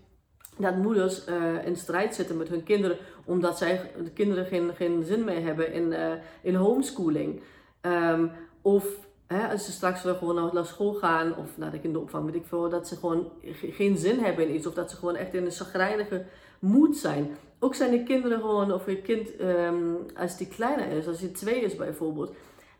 dat 0.60 0.76
moeders 0.76 1.24
in 1.64 1.76
strijd 1.76 2.14
zitten 2.14 2.36
met 2.36 2.48
hun 2.48 2.62
kinderen, 2.62 2.96
omdat 3.24 3.58
zij, 3.58 3.90
de 4.04 4.10
kinderen 4.10 4.46
geen, 4.46 4.70
geen 4.74 5.04
zin 5.04 5.24
meer 5.24 5.42
hebben 5.42 5.72
in, 5.72 5.94
in 6.42 6.54
homeschooling. 6.54 7.40
Ehm, 7.80 8.26
of 8.62 8.84
hè, 9.26 9.48
als 9.48 9.64
ze 9.64 9.72
straks 9.72 10.02
weer 10.02 10.14
gewoon 10.14 10.54
naar 10.54 10.66
school 10.66 10.92
gaan 10.92 11.36
of 11.36 11.56
naar 11.56 11.70
de 11.70 11.80
kinderopvang, 11.80 12.24
weet 12.24 12.34
ik 12.34 12.46
veel, 12.46 12.68
dat 12.68 12.88
ze 12.88 12.96
gewoon 12.96 13.30
geen 13.70 13.96
zin 13.96 14.18
hebben 14.18 14.48
in 14.48 14.54
iets. 14.54 14.66
Of 14.66 14.74
dat 14.74 14.90
ze 14.90 14.96
gewoon 14.96 15.16
echt 15.16 15.34
in 15.34 15.44
een 15.44 15.52
zagrijnige 15.52 16.24
moed 16.58 16.96
zijn. 16.96 17.36
Ook 17.58 17.74
zijn 17.74 17.90
de 17.90 18.02
kinderen 18.02 18.40
gewoon, 18.40 18.72
of 18.72 18.86
je 18.86 19.02
kind, 19.02 19.40
um, 19.40 19.96
als 20.16 20.36
die 20.36 20.48
kleiner 20.48 20.86
is, 20.90 21.06
als 21.06 21.20
hij 21.20 21.28
twee 21.28 21.60
is 21.60 21.76
bijvoorbeeld. 21.76 22.34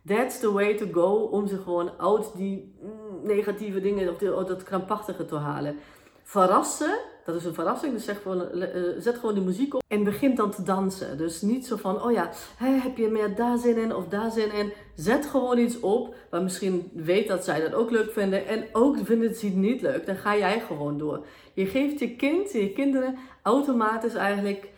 That's 0.06 0.38
the 0.38 0.52
way 0.52 0.74
to 0.74 0.86
go 0.92 1.14
om 1.14 1.46
ze 1.46 1.58
gewoon 1.58 1.90
uit 1.98 2.30
die 2.36 2.74
mm, 2.80 3.26
negatieve 3.26 3.80
dingen 3.80 4.08
of 4.08 4.46
dat 4.46 4.62
krampachtige 4.62 5.24
te 5.24 5.36
halen. 5.36 5.78
Verrassen 6.22 6.98
dat 7.30 7.40
is 7.40 7.44
een 7.44 7.54
verrassing. 7.54 7.92
Dus 7.92 8.04
zeg 8.04 8.22
gewoon, 8.22 8.48
uh, 8.54 8.64
zet 8.98 9.18
gewoon 9.18 9.34
de 9.34 9.40
muziek 9.40 9.74
op 9.74 9.82
en 9.88 10.04
begint 10.04 10.36
dan 10.36 10.50
te 10.50 10.62
dansen. 10.62 11.18
Dus 11.18 11.40
niet 11.40 11.66
zo 11.66 11.76
van, 11.76 12.02
oh 12.02 12.12
ja, 12.12 12.30
heb 12.56 12.96
je 12.96 13.08
meer 13.08 13.34
daar 13.34 13.58
zin 13.58 13.76
in 13.76 13.94
of 13.94 14.08
daar 14.08 14.30
zin 14.30 14.52
in. 14.52 14.72
Zet 14.94 15.26
gewoon 15.26 15.58
iets 15.58 15.80
op 15.80 16.14
waar 16.30 16.42
misschien 16.42 16.90
weet 16.94 17.28
dat 17.28 17.44
zij 17.44 17.60
dat 17.60 17.74
ook 17.74 17.90
leuk 17.90 18.12
vinden. 18.12 18.46
En 18.46 18.64
ook 18.72 18.96
vinden 19.02 19.34
ze 19.34 19.46
het 19.46 19.56
niet 19.56 19.80
leuk. 19.80 20.06
Dan 20.06 20.16
ga 20.16 20.36
jij 20.36 20.60
gewoon 20.60 20.98
door. 20.98 21.24
Je 21.54 21.66
geeft 21.66 21.98
je 21.98 22.16
kind, 22.16 22.52
je 22.52 22.72
kinderen 22.72 23.16
automatisch 23.42 24.14
eigenlijk 24.14 24.68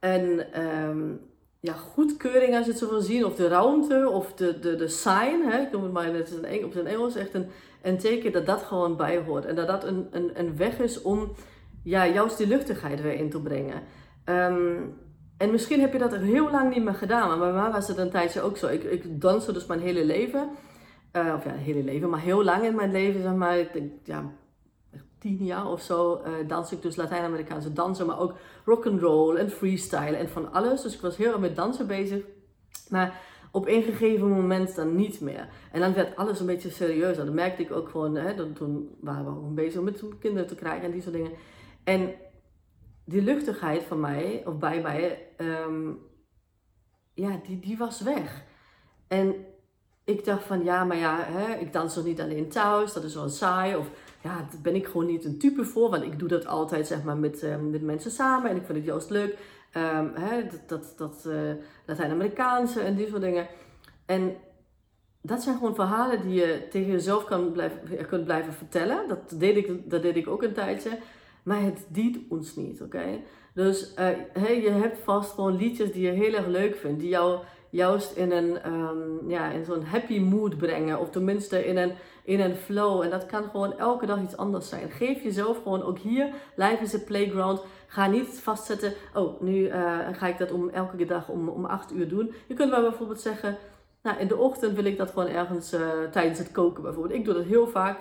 een 0.00 0.62
um, 0.62 1.20
ja, 1.60 1.72
goedkeuring 1.72 2.56
als 2.56 2.66
het 2.66 2.78
zo 2.78 2.88
wil 2.88 3.00
zien. 3.00 3.24
Of 3.24 3.34
de 3.34 3.48
ruimte 3.48 4.08
of 4.10 4.34
de, 4.34 4.58
de, 4.58 4.76
de 4.76 4.88
sign. 4.88 5.42
Hè? 5.44 5.60
Ik 5.60 5.72
noem 5.72 5.82
het 5.82 5.92
maar 5.92 6.10
net 6.10 6.34
op 6.64 6.72
zijn 6.72 6.86
Engels 6.86 7.14
echt 7.14 7.34
een 7.34 7.50
een 7.82 7.98
teken 7.98 8.32
dat 8.32 8.46
dat 8.46 8.62
gewoon 8.62 8.96
bij 8.96 9.22
hoort. 9.26 9.44
En 9.44 9.54
dat 9.54 9.66
dat 9.66 9.84
een, 9.84 10.08
een, 10.10 10.30
een 10.34 10.56
weg 10.56 10.78
is 10.78 11.02
om 11.02 11.32
ja, 11.82 12.06
juist 12.06 12.38
die 12.38 12.46
luchtigheid 12.46 13.02
weer 13.02 13.14
in 13.14 13.30
te 13.30 13.40
brengen. 13.40 13.82
Ehm, 14.24 14.76
en 15.36 15.50
misschien 15.50 15.80
heb 15.80 15.92
je 15.92 15.98
dat 15.98 16.16
heel 16.16 16.50
lang 16.50 16.74
niet 16.74 16.84
meer 16.84 16.94
gedaan. 16.94 17.28
Maar 17.28 17.38
bij 17.38 17.62
mij 17.62 17.70
was 17.70 17.88
het 17.88 17.96
een 17.96 18.10
tijdje 18.10 18.40
ook 18.40 18.56
zo. 18.56 18.66
Ik, 18.66 18.82
ik 18.82 19.20
danste 19.20 19.52
dus 19.52 19.66
mijn 19.66 19.80
hele 19.80 20.04
leven. 20.04 20.50
Uh, 21.12 21.34
of 21.36 21.44
ja, 21.44 21.52
hele 21.52 21.82
leven, 21.82 22.10
maar 22.10 22.20
heel 22.20 22.44
lang 22.44 22.64
in 22.64 22.74
mijn 22.74 22.90
leven, 22.90 23.22
zeg 23.22 23.34
maar. 23.34 23.58
Ik 23.58 23.72
denk, 23.72 23.92
ja, 24.04 24.32
tien 25.18 25.44
jaar 25.44 25.70
of 25.70 25.82
zo 25.82 26.22
uh, 26.26 26.48
dans 26.48 26.72
ik 26.72 26.82
dus 26.82 26.96
Latijns-Amerikaanse 26.96 27.72
dansen. 27.72 28.06
Maar 28.06 28.18
ook 28.18 28.34
rock 28.64 28.86
and 28.86 29.00
roll 29.00 29.36
en 29.36 29.50
freestyle 29.50 30.16
en 30.16 30.28
van 30.28 30.52
alles. 30.52 30.82
Dus 30.82 30.94
ik 30.94 31.00
was 31.00 31.16
heel 31.16 31.30
erg 31.30 31.40
met 31.40 31.56
dansen 31.56 31.86
bezig. 31.86 32.22
Maar 32.88 33.20
op 33.50 33.66
een 33.66 33.82
gegeven 33.82 34.28
moment 34.28 34.74
dan 34.74 34.96
niet 34.96 35.20
meer. 35.20 35.48
En 35.72 35.80
dan 35.80 35.94
werd 35.94 36.16
alles 36.16 36.40
een 36.40 36.46
beetje 36.46 36.70
serieuzer. 36.70 37.24
Dat 37.24 37.34
merkte 37.34 37.62
ik 37.62 37.72
ook 37.72 37.88
gewoon, 37.88 38.14
hè, 38.14 38.34
dan, 38.34 38.52
toen 38.52 38.96
waren 39.00 39.24
we 39.24 39.30
ook 39.30 39.54
bezig 39.54 39.82
met 39.82 40.02
kinderen 40.18 40.48
te 40.48 40.54
krijgen 40.54 40.84
en 40.84 40.90
die 40.90 41.02
soort 41.02 41.14
dingen. 41.14 41.32
En 41.84 42.14
die 43.04 43.22
luchtigheid 43.22 43.82
van 43.82 44.00
mij, 44.00 44.42
of 44.46 44.58
bij 44.58 44.80
mij, 44.80 45.28
um, 45.38 45.98
ja, 47.14 47.40
die, 47.46 47.58
die 47.58 47.78
was 47.78 48.00
weg. 48.00 48.44
En 49.08 49.34
ik 50.04 50.24
dacht 50.24 50.44
van, 50.44 50.64
ja, 50.64 50.84
maar 50.84 50.96
ja, 50.96 51.24
hè, 51.24 51.54
ik 51.54 51.72
dans 51.72 51.94
toch 51.94 52.04
niet 52.04 52.20
alleen 52.20 52.48
thuis, 52.48 52.92
dat 52.92 53.04
is 53.04 53.14
wel 53.14 53.28
saai. 53.28 53.76
Of 53.76 53.90
ja, 54.22 54.36
daar 54.36 54.60
ben 54.62 54.74
ik 54.74 54.86
gewoon 54.86 55.06
niet 55.06 55.24
een 55.24 55.38
type 55.38 55.64
voor, 55.64 55.90
want 55.90 56.02
ik 56.02 56.18
doe 56.18 56.28
dat 56.28 56.46
altijd 56.46 56.86
zeg 56.86 57.04
maar 57.04 57.16
met, 57.16 57.42
uh, 57.42 57.56
met 57.56 57.82
mensen 57.82 58.10
samen 58.10 58.50
en 58.50 58.56
ik 58.56 58.64
vind 58.64 58.78
het 58.78 58.86
juist 58.86 59.10
leuk. 59.10 59.36
Um, 59.76 60.12
hè, 60.14 60.46
dat 60.46 60.68
dat, 60.68 60.94
dat 60.96 61.24
uh, 61.26 61.34
Latijns-Amerikaanse 61.86 62.80
en 62.80 62.94
die 62.94 63.08
soort 63.08 63.20
dingen. 63.20 63.46
En 64.06 64.36
dat 65.22 65.42
zijn 65.42 65.56
gewoon 65.56 65.74
verhalen 65.74 66.22
die 66.22 66.34
je 66.34 66.66
tegen 66.70 66.90
jezelf 66.90 67.24
kan 67.24 67.52
blijven, 67.52 68.06
kunt 68.06 68.24
blijven 68.24 68.52
vertellen. 68.52 69.08
Dat 69.08 69.34
deed, 69.38 69.56
ik, 69.56 69.90
dat 69.90 70.02
deed 70.02 70.16
ik 70.16 70.28
ook 70.28 70.42
een 70.42 70.52
tijdje. 70.52 70.98
Maar 71.42 71.62
het 71.62 71.86
dient 71.88 72.18
ons 72.28 72.56
niet, 72.56 72.82
oké? 72.82 73.20
Dus 73.54 73.92
hey, 74.32 74.62
je 74.62 74.70
hebt 74.70 74.98
vast 74.98 75.32
gewoon 75.32 75.56
liedjes 75.56 75.92
die 75.92 76.02
je 76.02 76.10
heel 76.10 76.34
erg 76.34 76.46
leuk 76.46 76.76
vindt. 76.76 77.00
Die 77.00 77.08
jou 77.08 77.40
juist 77.70 78.16
in, 78.16 78.30
een, 78.30 78.72
um, 78.72 79.30
ja, 79.30 79.50
in 79.50 79.64
zo'n 79.64 79.84
happy 79.84 80.18
mood 80.18 80.56
brengen. 80.56 81.00
Of 81.00 81.10
tenminste 81.10 81.66
in 81.66 81.76
een, 81.76 81.92
in 82.24 82.40
een 82.40 82.56
flow. 82.56 83.02
En 83.02 83.10
dat 83.10 83.26
kan 83.26 83.44
gewoon 83.50 83.78
elke 83.78 84.06
dag 84.06 84.22
iets 84.22 84.36
anders 84.36 84.68
zijn. 84.68 84.90
Geef 84.90 85.22
jezelf 85.22 85.62
gewoon 85.62 85.82
ook 85.82 85.98
hier. 85.98 86.28
Life 86.54 86.82
is 86.82 86.94
a 86.94 86.98
playground. 87.06 87.62
Ga 87.86 88.06
niet 88.06 88.40
vastzetten, 88.42 88.92
oh, 89.14 89.40
nu 89.40 89.52
uh, 89.52 89.98
ga 90.12 90.26
ik 90.26 90.38
dat 90.38 90.52
om 90.52 90.68
elke 90.68 91.04
dag 91.04 91.28
om, 91.28 91.48
om 91.48 91.64
8 91.64 91.92
uur 91.92 92.08
doen. 92.08 92.34
Je 92.46 92.54
kunt 92.54 92.70
wel 92.70 92.82
bijvoorbeeld 92.82 93.20
zeggen, 93.20 93.56
nou, 94.02 94.18
in 94.18 94.28
de 94.28 94.36
ochtend 94.36 94.74
wil 94.74 94.84
ik 94.84 94.96
dat 94.96 95.10
gewoon 95.10 95.28
ergens 95.28 95.74
uh, 95.74 95.80
tijdens 96.10 96.38
het 96.38 96.52
koken 96.52 96.82
bijvoorbeeld. 96.82 97.14
Ik 97.14 97.24
doe 97.24 97.34
dat 97.34 97.44
heel 97.44 97.68
vaak. 97.68 97.98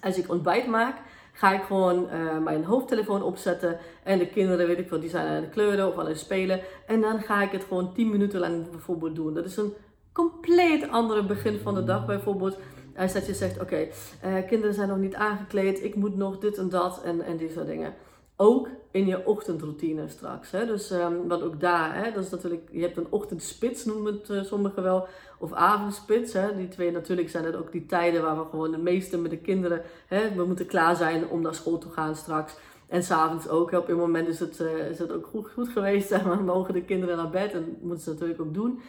Als 0.00 0.18
ik 0.18 0.30
ontbijt 0.30 0.66
maak, 0.66 0.96
ga 1.32 1.52
ik 1.52 1.62
gewoon 1.62 2.08
uh, 2.12 2.38
mijn 2.38 2.64
hoofdtelefoon 2.64 3.22
opzetten. 3.22 3.78
En 4.02 4.18
de 4.18 4.28
kinderen, 4.28 4.66
weet 4.66 4.78
ik 4.78 4.88
veel, 4.88 5.00
die 5.00 5.10
zijn 5.10 5.26
aan 5.26 5.42
het 5.42 5.50
kleuren 5.50 5.88
of 5.88 5.98
aan 5.98 6.06
het 6.06 6.18
spelen. 6.18 6.60
En 6.86 7.00
dan 7.00 7.20
ga 7.20 7.42
ik 7.42 7.52
het 7.52 7.64
gewoon 7.64 7.92
10 7.94 8.10
minuten 8.10 8.40
lang 8.40 8.70
bijvoorbeeld 8.70 9.14
doen. 9.14 9.34
Dat 9.34 9.44
is 9.44 9.56
een 9.56 9.74
compleet 10.12 10.88
andere 10.88 11.24
begin 11.24 11.58
van 11.58 11.74
de 11.74 11.84
dag 11.84 12.06
bijvoorbeeld. 12.06 12.58
Als 12.96 13.12
dat 13.12 13.26
je 13.26 13.34
zegt, 13.34 13.60
oké, 13.60 13.88
okay, 14.20 14.42
kinderen 14.42 14.74
zijn 14.74 14.88
nog 14.88 14.98
niet 14.98 15.14
aangekleed, 15.14 15.84
ik 15.84 15.94
moet 15.94 16.16
nog 16.16 16.38
dit 16.38 16.58
en 16.58 16.68
dat 16.68 17.02
en, 17.02 17.20
en 17.20 17.36
die 17.36 17.50
soort 17.50 17.66
dingen 17.66 17.94
ook 18.36 18.68
in 18.90 19.06
je 19.06 19.26
ochtendroutine 19.26 20.08
straks. 20.08 20.50
Hè? 20.50 20.66
Dus 20.66 20.90
um, 20.90 21.28
want 21.28 21.42
ook 21.42 21.60
daar, 21.60 22.04
hè, 22.04 22.12
dat 22.12 22.24
is 22.24 22.30
natuurlijk, 22.30 22.68
je 22.70 22.80
hebt 22.80 22.96
een 22.96 23.06
ochtendspits 23.10 23.84
noemen 23.84 24.12
het 24.12 24.28
uh, 24.28 24.42
sommigen 24.42 24.82
wel, 24.82 25.06
of 25.38 25.52
avondspits. 25.52 26.32
Hè? 26.32 26.56
Die 26.56 26.68
twee 26.68 26.90
natuurlijk 26.90 27.30
zijn 27.30 27.44
het 27.44 27.56
ook 27.56 27.72
die 27.72 27.86
tijden 27.86 28.22
waar 28.22 28.38
we 28.38 28.44
gewoon 28.50 28.70
de 28.70 28.78
meeste 28.78 29.18
met 29.18 29.30
de 29.30 29.36
kinderen, 29.36 29.82
hè, 30.06 30.34
we 30.34 30.44
moeten 30.44 30.66
klaar 30.66 30.96
zijn 30.96 31.28
om 31.28 31.40
naar 31.40 31.54
school 31.54 31.78
te 31.78 31.88
gaan 31.88 32.16
straks. 32.16 32.54
En 32.88 33.02
s'avonds 33.02 33.48
ook. 33.48 33.72
Op 33.72 33.88
een 33.88 33.96
moment 33.96 34.28
is 34.28 34.40
het, 34.40 34.60
uh, 34.60 34.90
is 34.90 34.98
het 34.98 35.12
ook 35.12 35.26
goed, 35.54 35.68
geweest. 35.68 36.10
Maar, 36.24 36.42
mogen 36.42 36.74
de 36.74 36.82
kinderen 36.82 37.16
naar 37.16 37.30
bed 37.30 37.52
en 37.52 37.76
moeten 37.80 38.04
ze 38.04 38.10
natuurlijk 38.10 38.40
ook 38.40 38.54
doen. 38.54 38.80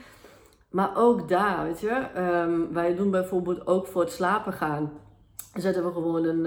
Maar 0.74 0.92
ook 0.96 1.30
daar, 1.30 1.64
weet 1.64 1.80
je, 1.80 2.06
um, 2.18 2.74
wij 2.74 2.96
doen 2.96 3.12
bijvoorbeeld 3.12 3.68
ook 3.68 3.88
voor 3.88 4.02
het 4.02 4.12
slapen 4.12 4.54
gaan. 4.54 4.92
Zetten 5.54 5.86
we 5.86 5.92
gewoon 5.92 6.24
een 6.24 6.46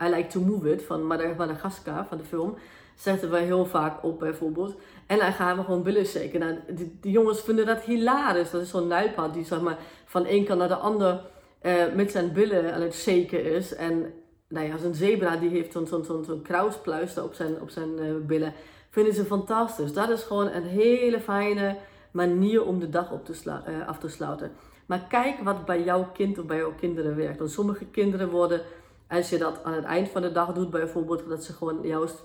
uh, 0.00 0.08
I 0.08 0.10
Like 0.14 0.26
to 0.26 0.40
Move 0.40 0.72
It 0.72 0.82
van 0.82 1.06
Madagascar, 1.06 2.06
van 2.08 2.18
de 2.18 2.24
film. 2.24 2.54
Zetten 2.94 3.30
we 3.30 3.38
heel 3.38 3.66
vaak 3.66 4.04
op 4.04 4.18
bijvoorbeeld. 4.18 4.74
En 5.06 5.18
dan 5.18 5.32
gaan 5.32 5.56
we 5.56 5.62
gewoon 5.62 5.82
billen 5.82 6.06
shaken. 6.06 6.40
Nou, 6.40 6.54
de, 7.00 7.10
jongens 7.10 7.40
vinden 7.40 7.66
dat 7.66 7.80
hilarisch. 7.80 8.50
Dat 8.50 8.62
is 8.62 8.70
zo'n 8.70 8.86
nuipad 8.86 9.34
die 9.34 9.44
zeg 9.44 9.60
maar, 9.60 9.78
van 10.04 10.26
één 10.26 10.44
kant 10.44 10.58
naar 10.58 10.68
de 10.68 10.74
ander 10.74 11.20
uh, 11.62 11.72
met 11.94 12.10
zijn 12.10 12.32
billen 12.32 12.74
aan 12.74 12.80
het 12.80 12.94
shaken 12.94 13.44
is. 13.44 13.74
En 13.74 14.12
nou 14.48 14.66
ja, 14.66 14.76
zo'n 14.76 14.94
zebra 14.94 15.36
die 15.36 15.50
heeft 15.50 15.72
zo'n 15.72 15.86
zo'n 15.86 16.04
zo'n 16.04 16.24
zo 16.24 16.40
krauspluister 16.42 17.24
op 17.24 17.34
zijn, 17.34 17.60
op 17.60 17.70
zijn 17.70 17.90
uh, 17.98 18.14
billen. 18.26 18.52
Vinden 18.90 19.14
ze 19.14 19.24
fantastisch. 19.24 19.92
Dat 19.92 20.10
is 20.10 20.22
gewoon 20.22 20.48
een 20.48 20.66
hele 20.66 21.20
fijne 21.20 21.76
manier 22.10 22.64
om 22.64 22.78
de 22.78 22.88
dag 22.88 23.12
op 23.12 23.24
te 23.24 23.34
uh, 23.44 23.88
af 23.88 23.98
te 23.98 24.08
sluiten. 24.08 24.52
Maar 24.86 25.06
kijk 25.08 25.40
wat 25.42 25.64
bij 25.64 25.84
jouw 25.84 26.10
kind 26.12 26.38
of 26.38 26.46
bij 26.46 26.56
jouw 26.56 26.74
kinderen 26.74 27.16
werkt. 27.16 27.38
Want 27.38 27.50
sommige 27.50 27.84
kinderen 27.84 28.30
worden, 28.30 28.60
als 29.08 29.30
je 29.30 29.38
dat 29.38 29.64
aan 29.64 29.72
het 29.72 29.84
eind 29.84 30.08
van 30.08 30.22
de 30.22 30.32
dag 30.32 30.52
doet, 30.52 30.70
bijvoorbeeld, 30.70 31.28
dat 31.28 31.44
ze 31.44 31.52
gewoon 31.52 31.78
juist 31.82 32.22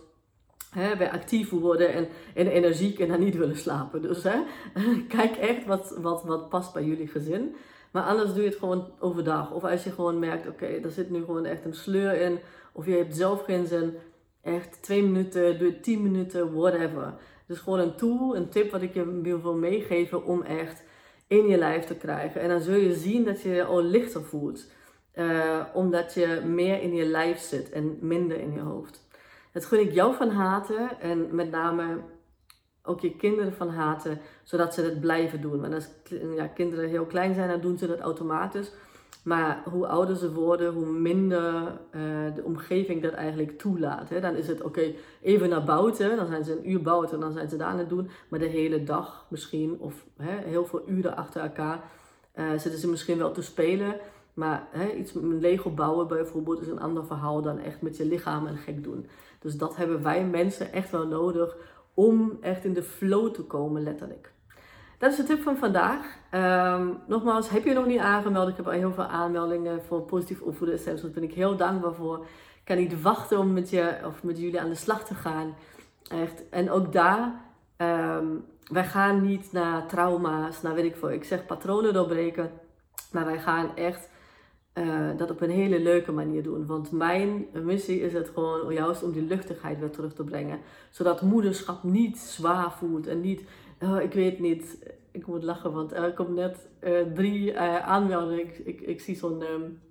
hè, 0.70 0.98
weer 0.98 1.10
actief 1.10 1.50
worden 1.50 1.94
en, 1.94 2.08
en 2.34 2.48
energiek 2.48 3.00
en 3.00 3.08
dan 3.08 3.20
niet 3.20 3.36
willen 3.36 3.58
slapen. 3.58 4.01
Dus 4.01 4.24
hè, 4.24 4.44
kijk 5.18 5.36
echt 5.36 5.65
wat, 5.65 5.98
wat, 6.01 6.24
wat 6.24 6.50
past 6.50 6.74
bij 6.74 6.84
jullie 6.84 7.08
gezin. 7.08 7.56
Maar 7.92 8.04
anders 8.04 8.34
doe 8.34 8.44
je 8.44 8.50
het 8.50 8.60
gewoon 8.60 8.92
overdag. 9.00 9.51
Of 9.51 9.63
als 9.63 9.84
je 9.84 9.92
gewoon 9.92 10.20
merkt, 10.20 10.48
oké, 10.48 10.63
okay, 10.63 10.82
er 10.82 10.92
zit 10.92 11.10
nu 11.10 11.24
gewoon 11.24 11.46
echt 11.46 11.65
een 11.65 11.74
sleur 11.74 12.22
in. 12.22 12.39
Of 12.74 12.86
je 12.86 12.92
hebt 12.92 13.15
zelf 13.15 13.44
geen 13.44 13.68
zin. 13.68 13.94
Echt 14.42 14.82
twee 14.82 15.04
minuten, 15.04 15.60
doe 15.60 15.80
tien 15.80 16.01
minuten, 16.01 16.54
whatever. 16.54 17.13
Dus 17.48 17.60
gewoon 17.60 17.80
een 17.80 17.96
tool, 17.96 18.36
een 18.36 18.50
tip 18.50 18.72
wat 18.72 18.82
ik 18.82 18.94
je 18.94 19.22
wil 19.22 19.56
meegeven 19.56 20.25
om 20.25 20.42
echt 20.42 20.84
in 21.28 21.48
je 21.48 21.58
lijf 21.58 21.86
te 21.86 21.96
krijgen. 21.96 22.42
En 22.42 22.50
dan 22.50 22.62
zul 22.62 22.75
je 22.75 22.94
zien 22.94 23.24
dat 23.24 23.42
je 23.42 23.50
je 23.50 23.64
al 23.64 23.84
lichter 23.84 24.24
voelt. 24.24 24.66
Uh, 25.16 25.62
omdat 25.74 26.14
je 26.14 26.42
meer 26.46 26.82
in 26.82 26.94
je 26.94 27.06
lijf 27.06 27.40
zit 27.40 27.70
en 27.70 27.98
minder 28.02 28.40
in 28.40 28.54
je 28.54 28.60
hoofd. 28.60 29.08
Dat 29.52 29.66
gun 29.66 29.80
ik 29.80 29.92
jou 29.92 30.16
van 30.16 30.30
harte 30.30 30.90
en 31.00 31.36
met 31.36 31.52
name 31.52 32.00
ook 32.84 33.00
je 33.00 33.16
kinderen 33.16 33.54
van 33.54 33.70
haten, 33.70 34.20
zodat 34.44 34.74
ze 34.74 34.82
het 34.82 35.00
blijven 35.00 35.42
doen. 35.42 35.62
Want 35.62 35.74
als 35.74 35.90
ja, 36.36 36.48
kinderen 36.48 36.90
heel 36.90 37.06
klein 37.06 37.34
zijn, 37.34 37.50
dan 37.50 37.62
doen 37.62 37.78
ze 37.78 37.88
dat 37.88 38.00
automatisch. 38.00 38.72
Maar 39.24 39.64
hoe 39.72 39.88
ouder 39.88 40.16
ze 40.16 40.34
worden, 40.34 40.74
hoe 40.74 40.86
minder 40.86 41.54
uh, 41.64 42.02
de 42.36 42.44
omgeving 42.44 43.01
dat 43.01 43.14
eigenlijk 43.14 43.58
toelaat. 43.58 44.10
Hè. 44.10 44.20
Dan 44.20 44.36
is 44.36 44.48
het 44.48 44.62
oké, 44.62 44.94
even 45.22 45.50
naar 45.50 45.64
buiten, 45.64 46.16
dan 46.16 46.28
zijn 46.28 46.44
ze 46.44 46.51
een 46.51 46.70
uur 46.70 46.82
buiten, 46.82 47.20
dan 47.20 47.34
zijn 47.34 47.50
ze 47.50 47.58
daar 47.58 47.68
aan 47.68 47.78
het 47.78 47.90
doen. 47.90 48.10
Maar 48.30 48.40
de 48.40 48.46
hele 48.46 48.84
dag 48.84 49.25
misschien, 49.30 49.80
of 49.80 50.06
hè, 50.18 50.50
heel 50.50 50.66
veel 50.66 50.84
uren 50.88 51.16
achter 51.16 51.42
elkaar, 51.42 51.84
uh, 52.36 52.50
zitten 52.50 52.80
ze 52.80 52.90
misschien 52.90 53.18
wel 53.18 53.32
te 53.32 53.42
spelen. 53.42 53.96
Maar 54.34 54.68
hè, 54.72 54.92
iets 54.92 55.14
met 55.14 55.42
Lego 55.42 55.70
bouwen 55.70 56.08
bijvoorbeeld 56.08 56.62
is 56.62 56.68
een 56.68 56.80
ander 56.80 57.06
verhaal 57.06 57.42
dan 57.42 57.60
echt 57.60 57.82
met 57.82 57.98
je 57.98 58.06
lichaam 58.06 58.48
en 58.48 58.58
gek 58.58 58.84
doen. 58.84 59.08
Dus 59.40 59.58
dat 59.58 59.75
hebben 59.75 60.04
wij 60.04 60.25
mensen 60.25 60.72
echt 60.72 60.92
wel 60.92 61.08
nodig 61.08 61.58
om 61.94 62.38
echt 62.42 62.66
in 62.66 62.74
de 62.74 62.84
flow 62.84 63.34
te 63.34 63.44
komen, 63.44 63.84
letterlijk. 63.84 64.34
Dat 64.98 65.12
is 65.12 65.18
de 65.18 65.24
tip 65.24 65.42
van 65.42 65.58
vandaag. 65.58 66.18
Um, 66.31 66.98
nogmaals, 67.08 67.50
heb 67.50 67.64
je 67.64 67.74
nog 67.74 67.86
niet 67.86 68.00
aangemeld? 68.00 68.50
Ik 68.50 68.55
heb 68.55 68.66
al 68.66 68.72
heel 68.72 68.94
veel 68.94 69.03
aanmeldingen 69.03 69.81
voor 69.88 70.01
positief 70.01 70.42
opvoeden 70.42 70.75
essentials. 70.75 71.01
Daar 71.01 71.22
ben 71.22 71.29
ik 71.29 71.34
heel 71.34 71.55
dankbaar 71.55 71.94
voor. 71.94 72.18
Ik 72.55 72.62
kan 72.64 72.77
niet 72.77 73.01
wachten 73.01 73.40
om 73.40 73.53
met, 73.53 73.70
je, 73.70 73.96
of 74.05 74.24
met 74.24 74.38
jullie 74.38 74.62
aan 74.62 74.70
de 74.70 74.75
slag 74.75 75.05
te 75.05 75.16
gaan. 75.16 75.55
Echt. 76.08 76.50
En 76.50 76.72
ook 76.72 76.94
daar, 76.94 77.42
um, 77.77 78.46
wij 78.72 78.86
gaan 78.86 79.22
niet 79.22 79.51
naar 79.51 79.88
trauma's, 79.88 80.62
naar 80.62 80.74
weet 80.74 80.86
ik 80.86 80.96
veel. 80.96 81.12
Ik 81.12 81.24
zeg 81.24 81.46
patronen 81.46 81.94
doorbreken. 81.94 82.51
Maar 83.12 83.25
wij 83.25 83.40
gaan 83.40 83.75
echt 83.75 84.10
uh, 84.74 85.10
dat 85.18 85.31
op 85.31 85.42
een 85.42 85.50
hele 85.50 85.79
leuke 85.79 86.12
manier 86.12 86.44
doen. 86.44 86.66
Want 86.66 86.92
mijn 86.92 87.46
missie 87.64 88.01
is 88.01 88.14
het 88.14 88.31
gewoon 88.34 88.74
juist 88.74 89.03
om 89.03 89.12
die 89.12 89.22
luchtigheid 89.22 89.79
weer 89.79 89.90
terug 89.90 90.14
te 90.14 90.24
brengen. 90.24 90.60
Zodat 90.90 91.22
moederschap 91.22 91.84
niet 91.84 92.18
zwaar 92.18 92.72
voelt 92.72 93.08
en 93.08 93.22
niet, 93.22 93.44
uh, 93.79 94.00
ik 94.01 94.14
weet 94.14 94.40
niet, 94.40 94.94
ik 95.11 95.27
moet 95.27 95.44
lachen, 95.44 95.74
want 95.74 95.94
er 95.94 96.14
komt 96.14 96.35
net 96.35 96.70
uh, 96.83 97.01
drie 97.14 97.51
uh, 97.51 97.88
aanmeldingen. 97.88 98.68
Ik, 98.68 98.81
ik, 98.81 99.01
zie 99.01 99.16
zo'n 99.16 99.42
um, 99.42 99.81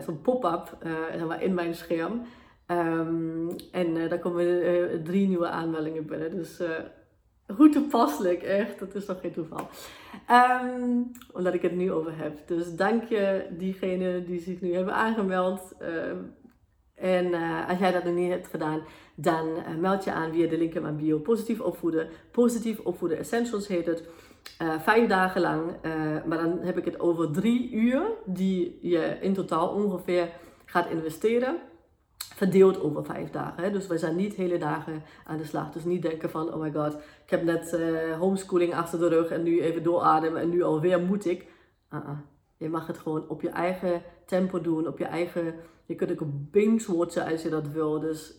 zo'n 0.00 0.20
pop-up 0.20 0.78
in 1.40 1.54
mijn 1.54 1.74
scherm. 1.74 2.22
Um, 2.66 3.48
en 3.72 4.08
daar 4.08 4.18
komen 4.18 5.04
drie 5.04 5.28
nieuwe 5.28 5.48
aanmeldingen 5.48 6.06
binnen. 6.06 6.30
Dus 6.30 6.62
hoe 7.56 7.68
toepasselijk, 7.68 8.42
echt. 8.42 8.78
Dat 8.78 8.94
is 8.94 9.04
toch 9.04 9.20
geen 9.20 9.32
toeval. 9.32 9.68
Um, 10.30 11.10
omdat 11.32 11.54
ik 11.54 11.62
het 11.62 11.76
nu 11.76 11.92
over 11.92 12.16
heb. 12.16 12.46
Dus 12.46 12.76
dank 12.76 13.04
je 13.04 13.46
diegenen 13.50 14.26
die 14.26 14.40
zich 14.40 14.60
nu 14.60 14.74
hebben 14.74 14.94
aangemeld. 14.94 15.74
En 17.02 17.26
uh, 17.26 17.68
als 17.68 17.78
jij 17.78 17.92
dat 17.92 18.04
nog 18.04 18.14
niet 18.14 18.30
hebt 18.30 18.48
gedaan, 18.48 18.80
dan 19.14 19.46
uh, 19.48 19.76
meld 19.80 20.04
je 20.04 20.12
aan 20.12 20.32
via 20.32 20.48
de 20.48 20.58
link 20.58 20.74
in 20.74 20.82
mijn 20.82 20.96
bio. 20.96 21.18
Positief 21.18 21.60
opvoeden. 21.60 22.08
Positief 22.30 22.78
opvoeden 22.78 23.18
Essentials 23.18 23.68
heet 23.68 23.86
het. 23.86 24.04
Uh, 24.62 24.80
vijf 24.80 25.08
dagen 25.08 25.40
lang. 25.40 25.72
maar 26.26 26.38
dan 26.38 26.58
heb 26.60 26.78
ik 26.78 26.84
het 26.84 27.00
over 27.00 27.30
drie 27.30 27.70
uur 27.70 28.02
die 28.24 28.78
je 28.82 29.16
in 29.20 29.34
totaal 29.34 29.68
ongeveer 29.68 30.28
gaat 30.64 30.90
investeren 30.90 31.56
verdeeld 32.34 32.80
over 32.80 33.04
vijf 33.04 33.30
dagen. 33.30 33.62
Hè? 33.62 33.70
Dus 33.70 33.86
wij 33.86 33.98
zijn 33.98 34.16
niet 34.16 34.34
hele 34.34 34.58
dagen 34.58 35.02
aan 35.24 35.36
de 35.36 35.44
slag. 35.44 35.70
Dus 35.70 35.84
niet 35.84 36.02
denken 36.02 36.30
van, 36.30 36.54
oh 36.54 36.60
my 36.60 36.72
god, 36.72 36.94
ik 36.94 37.30
heb 37.30 37.42
net 37.42 37.78
homeschooling 38.18 38.74
achter 38.74 38.98
de 38.98 39.08
rug 39.08 39.30
en 39.30 39.42
nu 39.42 39.62
even 39.62 39.82
doorademen 39.82 40.40
en 40.40 40.48
nu 40.48 40.62
alweer 40.62 41.00
moet 41.00 41.26
ik. 41.26 41.46
Uh 41.90 42.00
-uh. 42.06 42.18
Je 42.56 42.68
mag 42.68 42.86
het 42.86 42.98
gewoon 42.98 43.28
op 43.28 43.42
je 43.42 43.48
eigen 43.48 44.02
tempo 44.26 44.60
doen, 44.60 44.86
op 44.86 44.98
je 44.98 45.04
eigen... 45.04 45.54
Je 45.92 46.06
kunt 46.06 46.22
ook 46.22 46.28
binge-watchen 46.50 47.24
als 47.24 47.42
je 47.42 47.48
dat 47.48 47.68
wil. 47.68 48.00
Dus 48.00 48.34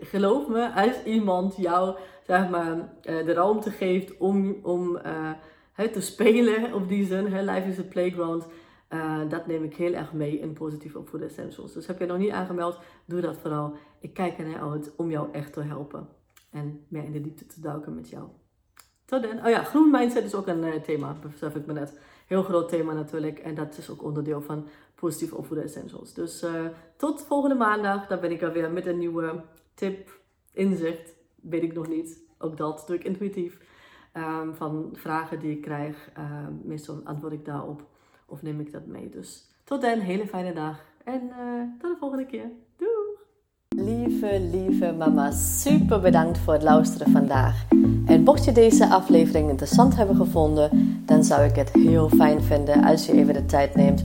geloof 0.00 0.48
me, 0.48 0.72
als 0.72 1.04
iemand 1.04 1.56
jou 1.56 1.96
zeg 2.26 2.48
maar, 2.50 2.76
uh, 2.76 2.86
de 3.02 3.32
ruimte 3.32 3.70
geeft 3.70 4.16
om, 4.16 4.58
om 4.62 4.96
uh, 5.76 5.88
te 5.92 6.00
spelen 6.00 6.74
op 6.74 6.88
die 6.88 7.06
zin, 7.06 7.26
hè, 7.26 7.42
life 7.52 7.68
is 7.68 7.78
a 7.78 7.82
playground 7.82 8.46
uh, 8.90 9.20
dat 9.28 9.46
neem 9.46 9.64
ik 9.64 9.76
heel 9.76 9.92
erg 9.92 10.12
mee 10.12 10.38
in 10.38 10.52
positief 10.52 10.94
opvoeden 10.94 11.28
essentials. 11.28 11.72
Dus 11.72 11.86
heb 11.86 11.98
je 11.98 12.06
nog 12.06 12.18
niet 12.18 12.30
aangemeld, 12.30 12.78
doe 13.04 13.20
dat 13.20 13.36
vooral. 13.36 13.74
Ik 14.00 14.14
kijk 14.14 14.38
ernaar 14.38 14.70
uit 14.70 14.92
om 14.96 15.10
jou 15.10 15.28
echt 15.32 15.52
te 15.52 15.60
helpen. 15.60 16.08
En 16.50 16.84
meer 16.88 17.04
in 17.04 17.12
de 17.12 17.20
diepte 17.20 17.46
te 17.46 17.60
duiken 17.60 17.94
met 17.94 18.08
jou. 18.08 18.28
Tot 19.04 19.22
dan. 19.22 19.38
Oh 19.38 19.48
ja, 19.50 19.62
groen 19.62 19.90
mindset 19.90 20.24
is 20.24 20.34
ook 20.34 20.46
een 20.46 20.64
uh, 20.64 20.74
thema, 20.74 21.16
besef 21.20 21.54
ik 21.54 21.66
me 21.66 21.72
net. 21.72 21.98
Heel 22.26 22.42
groot 22.42 22.68
thema 22.68 22.92
natuurlijk. 22.92 23.38
En 23.38 23.54
dat 23.54 23.78
is 23.78 23.90
ook 23.90 24.02
onderdeel 24.02 24.42
van 24.42 24.66
positief 24.96 25.32
opvoeden 25.32 25.64
essentials. 25.64 26.14
Dus 26.14 26.42
uh, 26.42 26.50
tot 26.96 27.24
volgende 27.28 27.54
maandag. 27.54 28.06
Dan 28.06 28.20
ben 28.20 28.30
ik 28.30 28.42
er 28.42 28.52
weer 28.52 28.70
met 28.70 28.86
een 28.86 28.98
nieuwe 28.98 29.42
tip, 29.74 30.20
inzicht. 30.52 31.14
Weet 31.34 31.62
ik 31.62 31.74
nog 31.74 31.88
niet. 31.88 32.18
Ook 32.38 32.56
dat 32.56 32.84
doe 32.86 32.96
ik 32.96 33.04
intuïtief. 33.04 33.58
Um, 34.14 34.54
van 34.54 34.88
vragen 34.92 35.40
die 35.40 35.50
ik 35.50 35.62
krijg. 35.62 36.10
Um, 36.18 36.60
meestal 36.64 37.00
antwoord 37.04 37.32
ik 37.32 37.44
daarop. 37.44 37.86
Of 38.26 38.42
neem 38.42 38.60
ik 38.60 38.72
dat 38.72 38.86
mee? 38.86 39.08
Dus 39.08 39.50
tot 39.64 39.80
dan, 39.80 39.98
hele 39.98 40.26
fijne 40.26 40.52
dag. 40.52 40.84
En 41.04 41.22
uh, 41.22 41.62
tot 41.78 41.90
de 41.90 41.96
volgende 41.98 42.26
keer. 42.26 42.50
Doei! 42.76 43.14
Lieve, 43.68 44.40
lieve 44.40 44.92
mama, 44.92 45.30
super 45.30 46.00
bedankt 46.00 46.38
voor 46.38 46.52
het 46.52 46.62
luisteren 46.62 47.12
vandaag. 47.12 47.64
En 48.06 48.22
mocht 48.22 48.44
je 48.44 48.52
deze 48.52 48.88
aflevering 48.88 49.48
interessant 49.50 49.96
hebben 49.96 50.16
gevonden, 50.16 51.02
dan 51.06 51.24
zou 51.24 51.42
ik 51.42 51.56
het 51.56 51.72
heel 51.72 52.08
fijn 52.08 52.42
vinden 52.42 52.84
als 52.84 53.06
je 53.06 53.12
even 53.12 53.34
de 53.34 53.44
tijd 53.44 53.74
neemt 53.74 54.04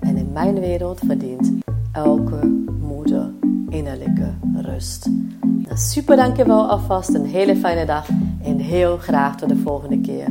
En 0.00 0.16
in 0.16 0.32
mijn 0.32 0.60
wereld 0.60 1.00
verdient 1.06 1.52
elke 1.92 2.46
moeder 2.80 3.30
innerlijke 3.68 4.34
rust. 4.54 5.08
Dan 5.40 5.76
super 5.76 6.16
dankjewel 6.16 6.68
alvast, 6.70 7.14
een 7.14 7.24
hele 7.24 7.56
fijne 7.56 7.86
dag 7.86 8.08
en 8.42 8.58
heel 8.58 8.96
graag 8.96 9.36
tot 9.36 9.48
de 9.48 9.56
volgende 9.56 10.00
keer. 10.00 10.28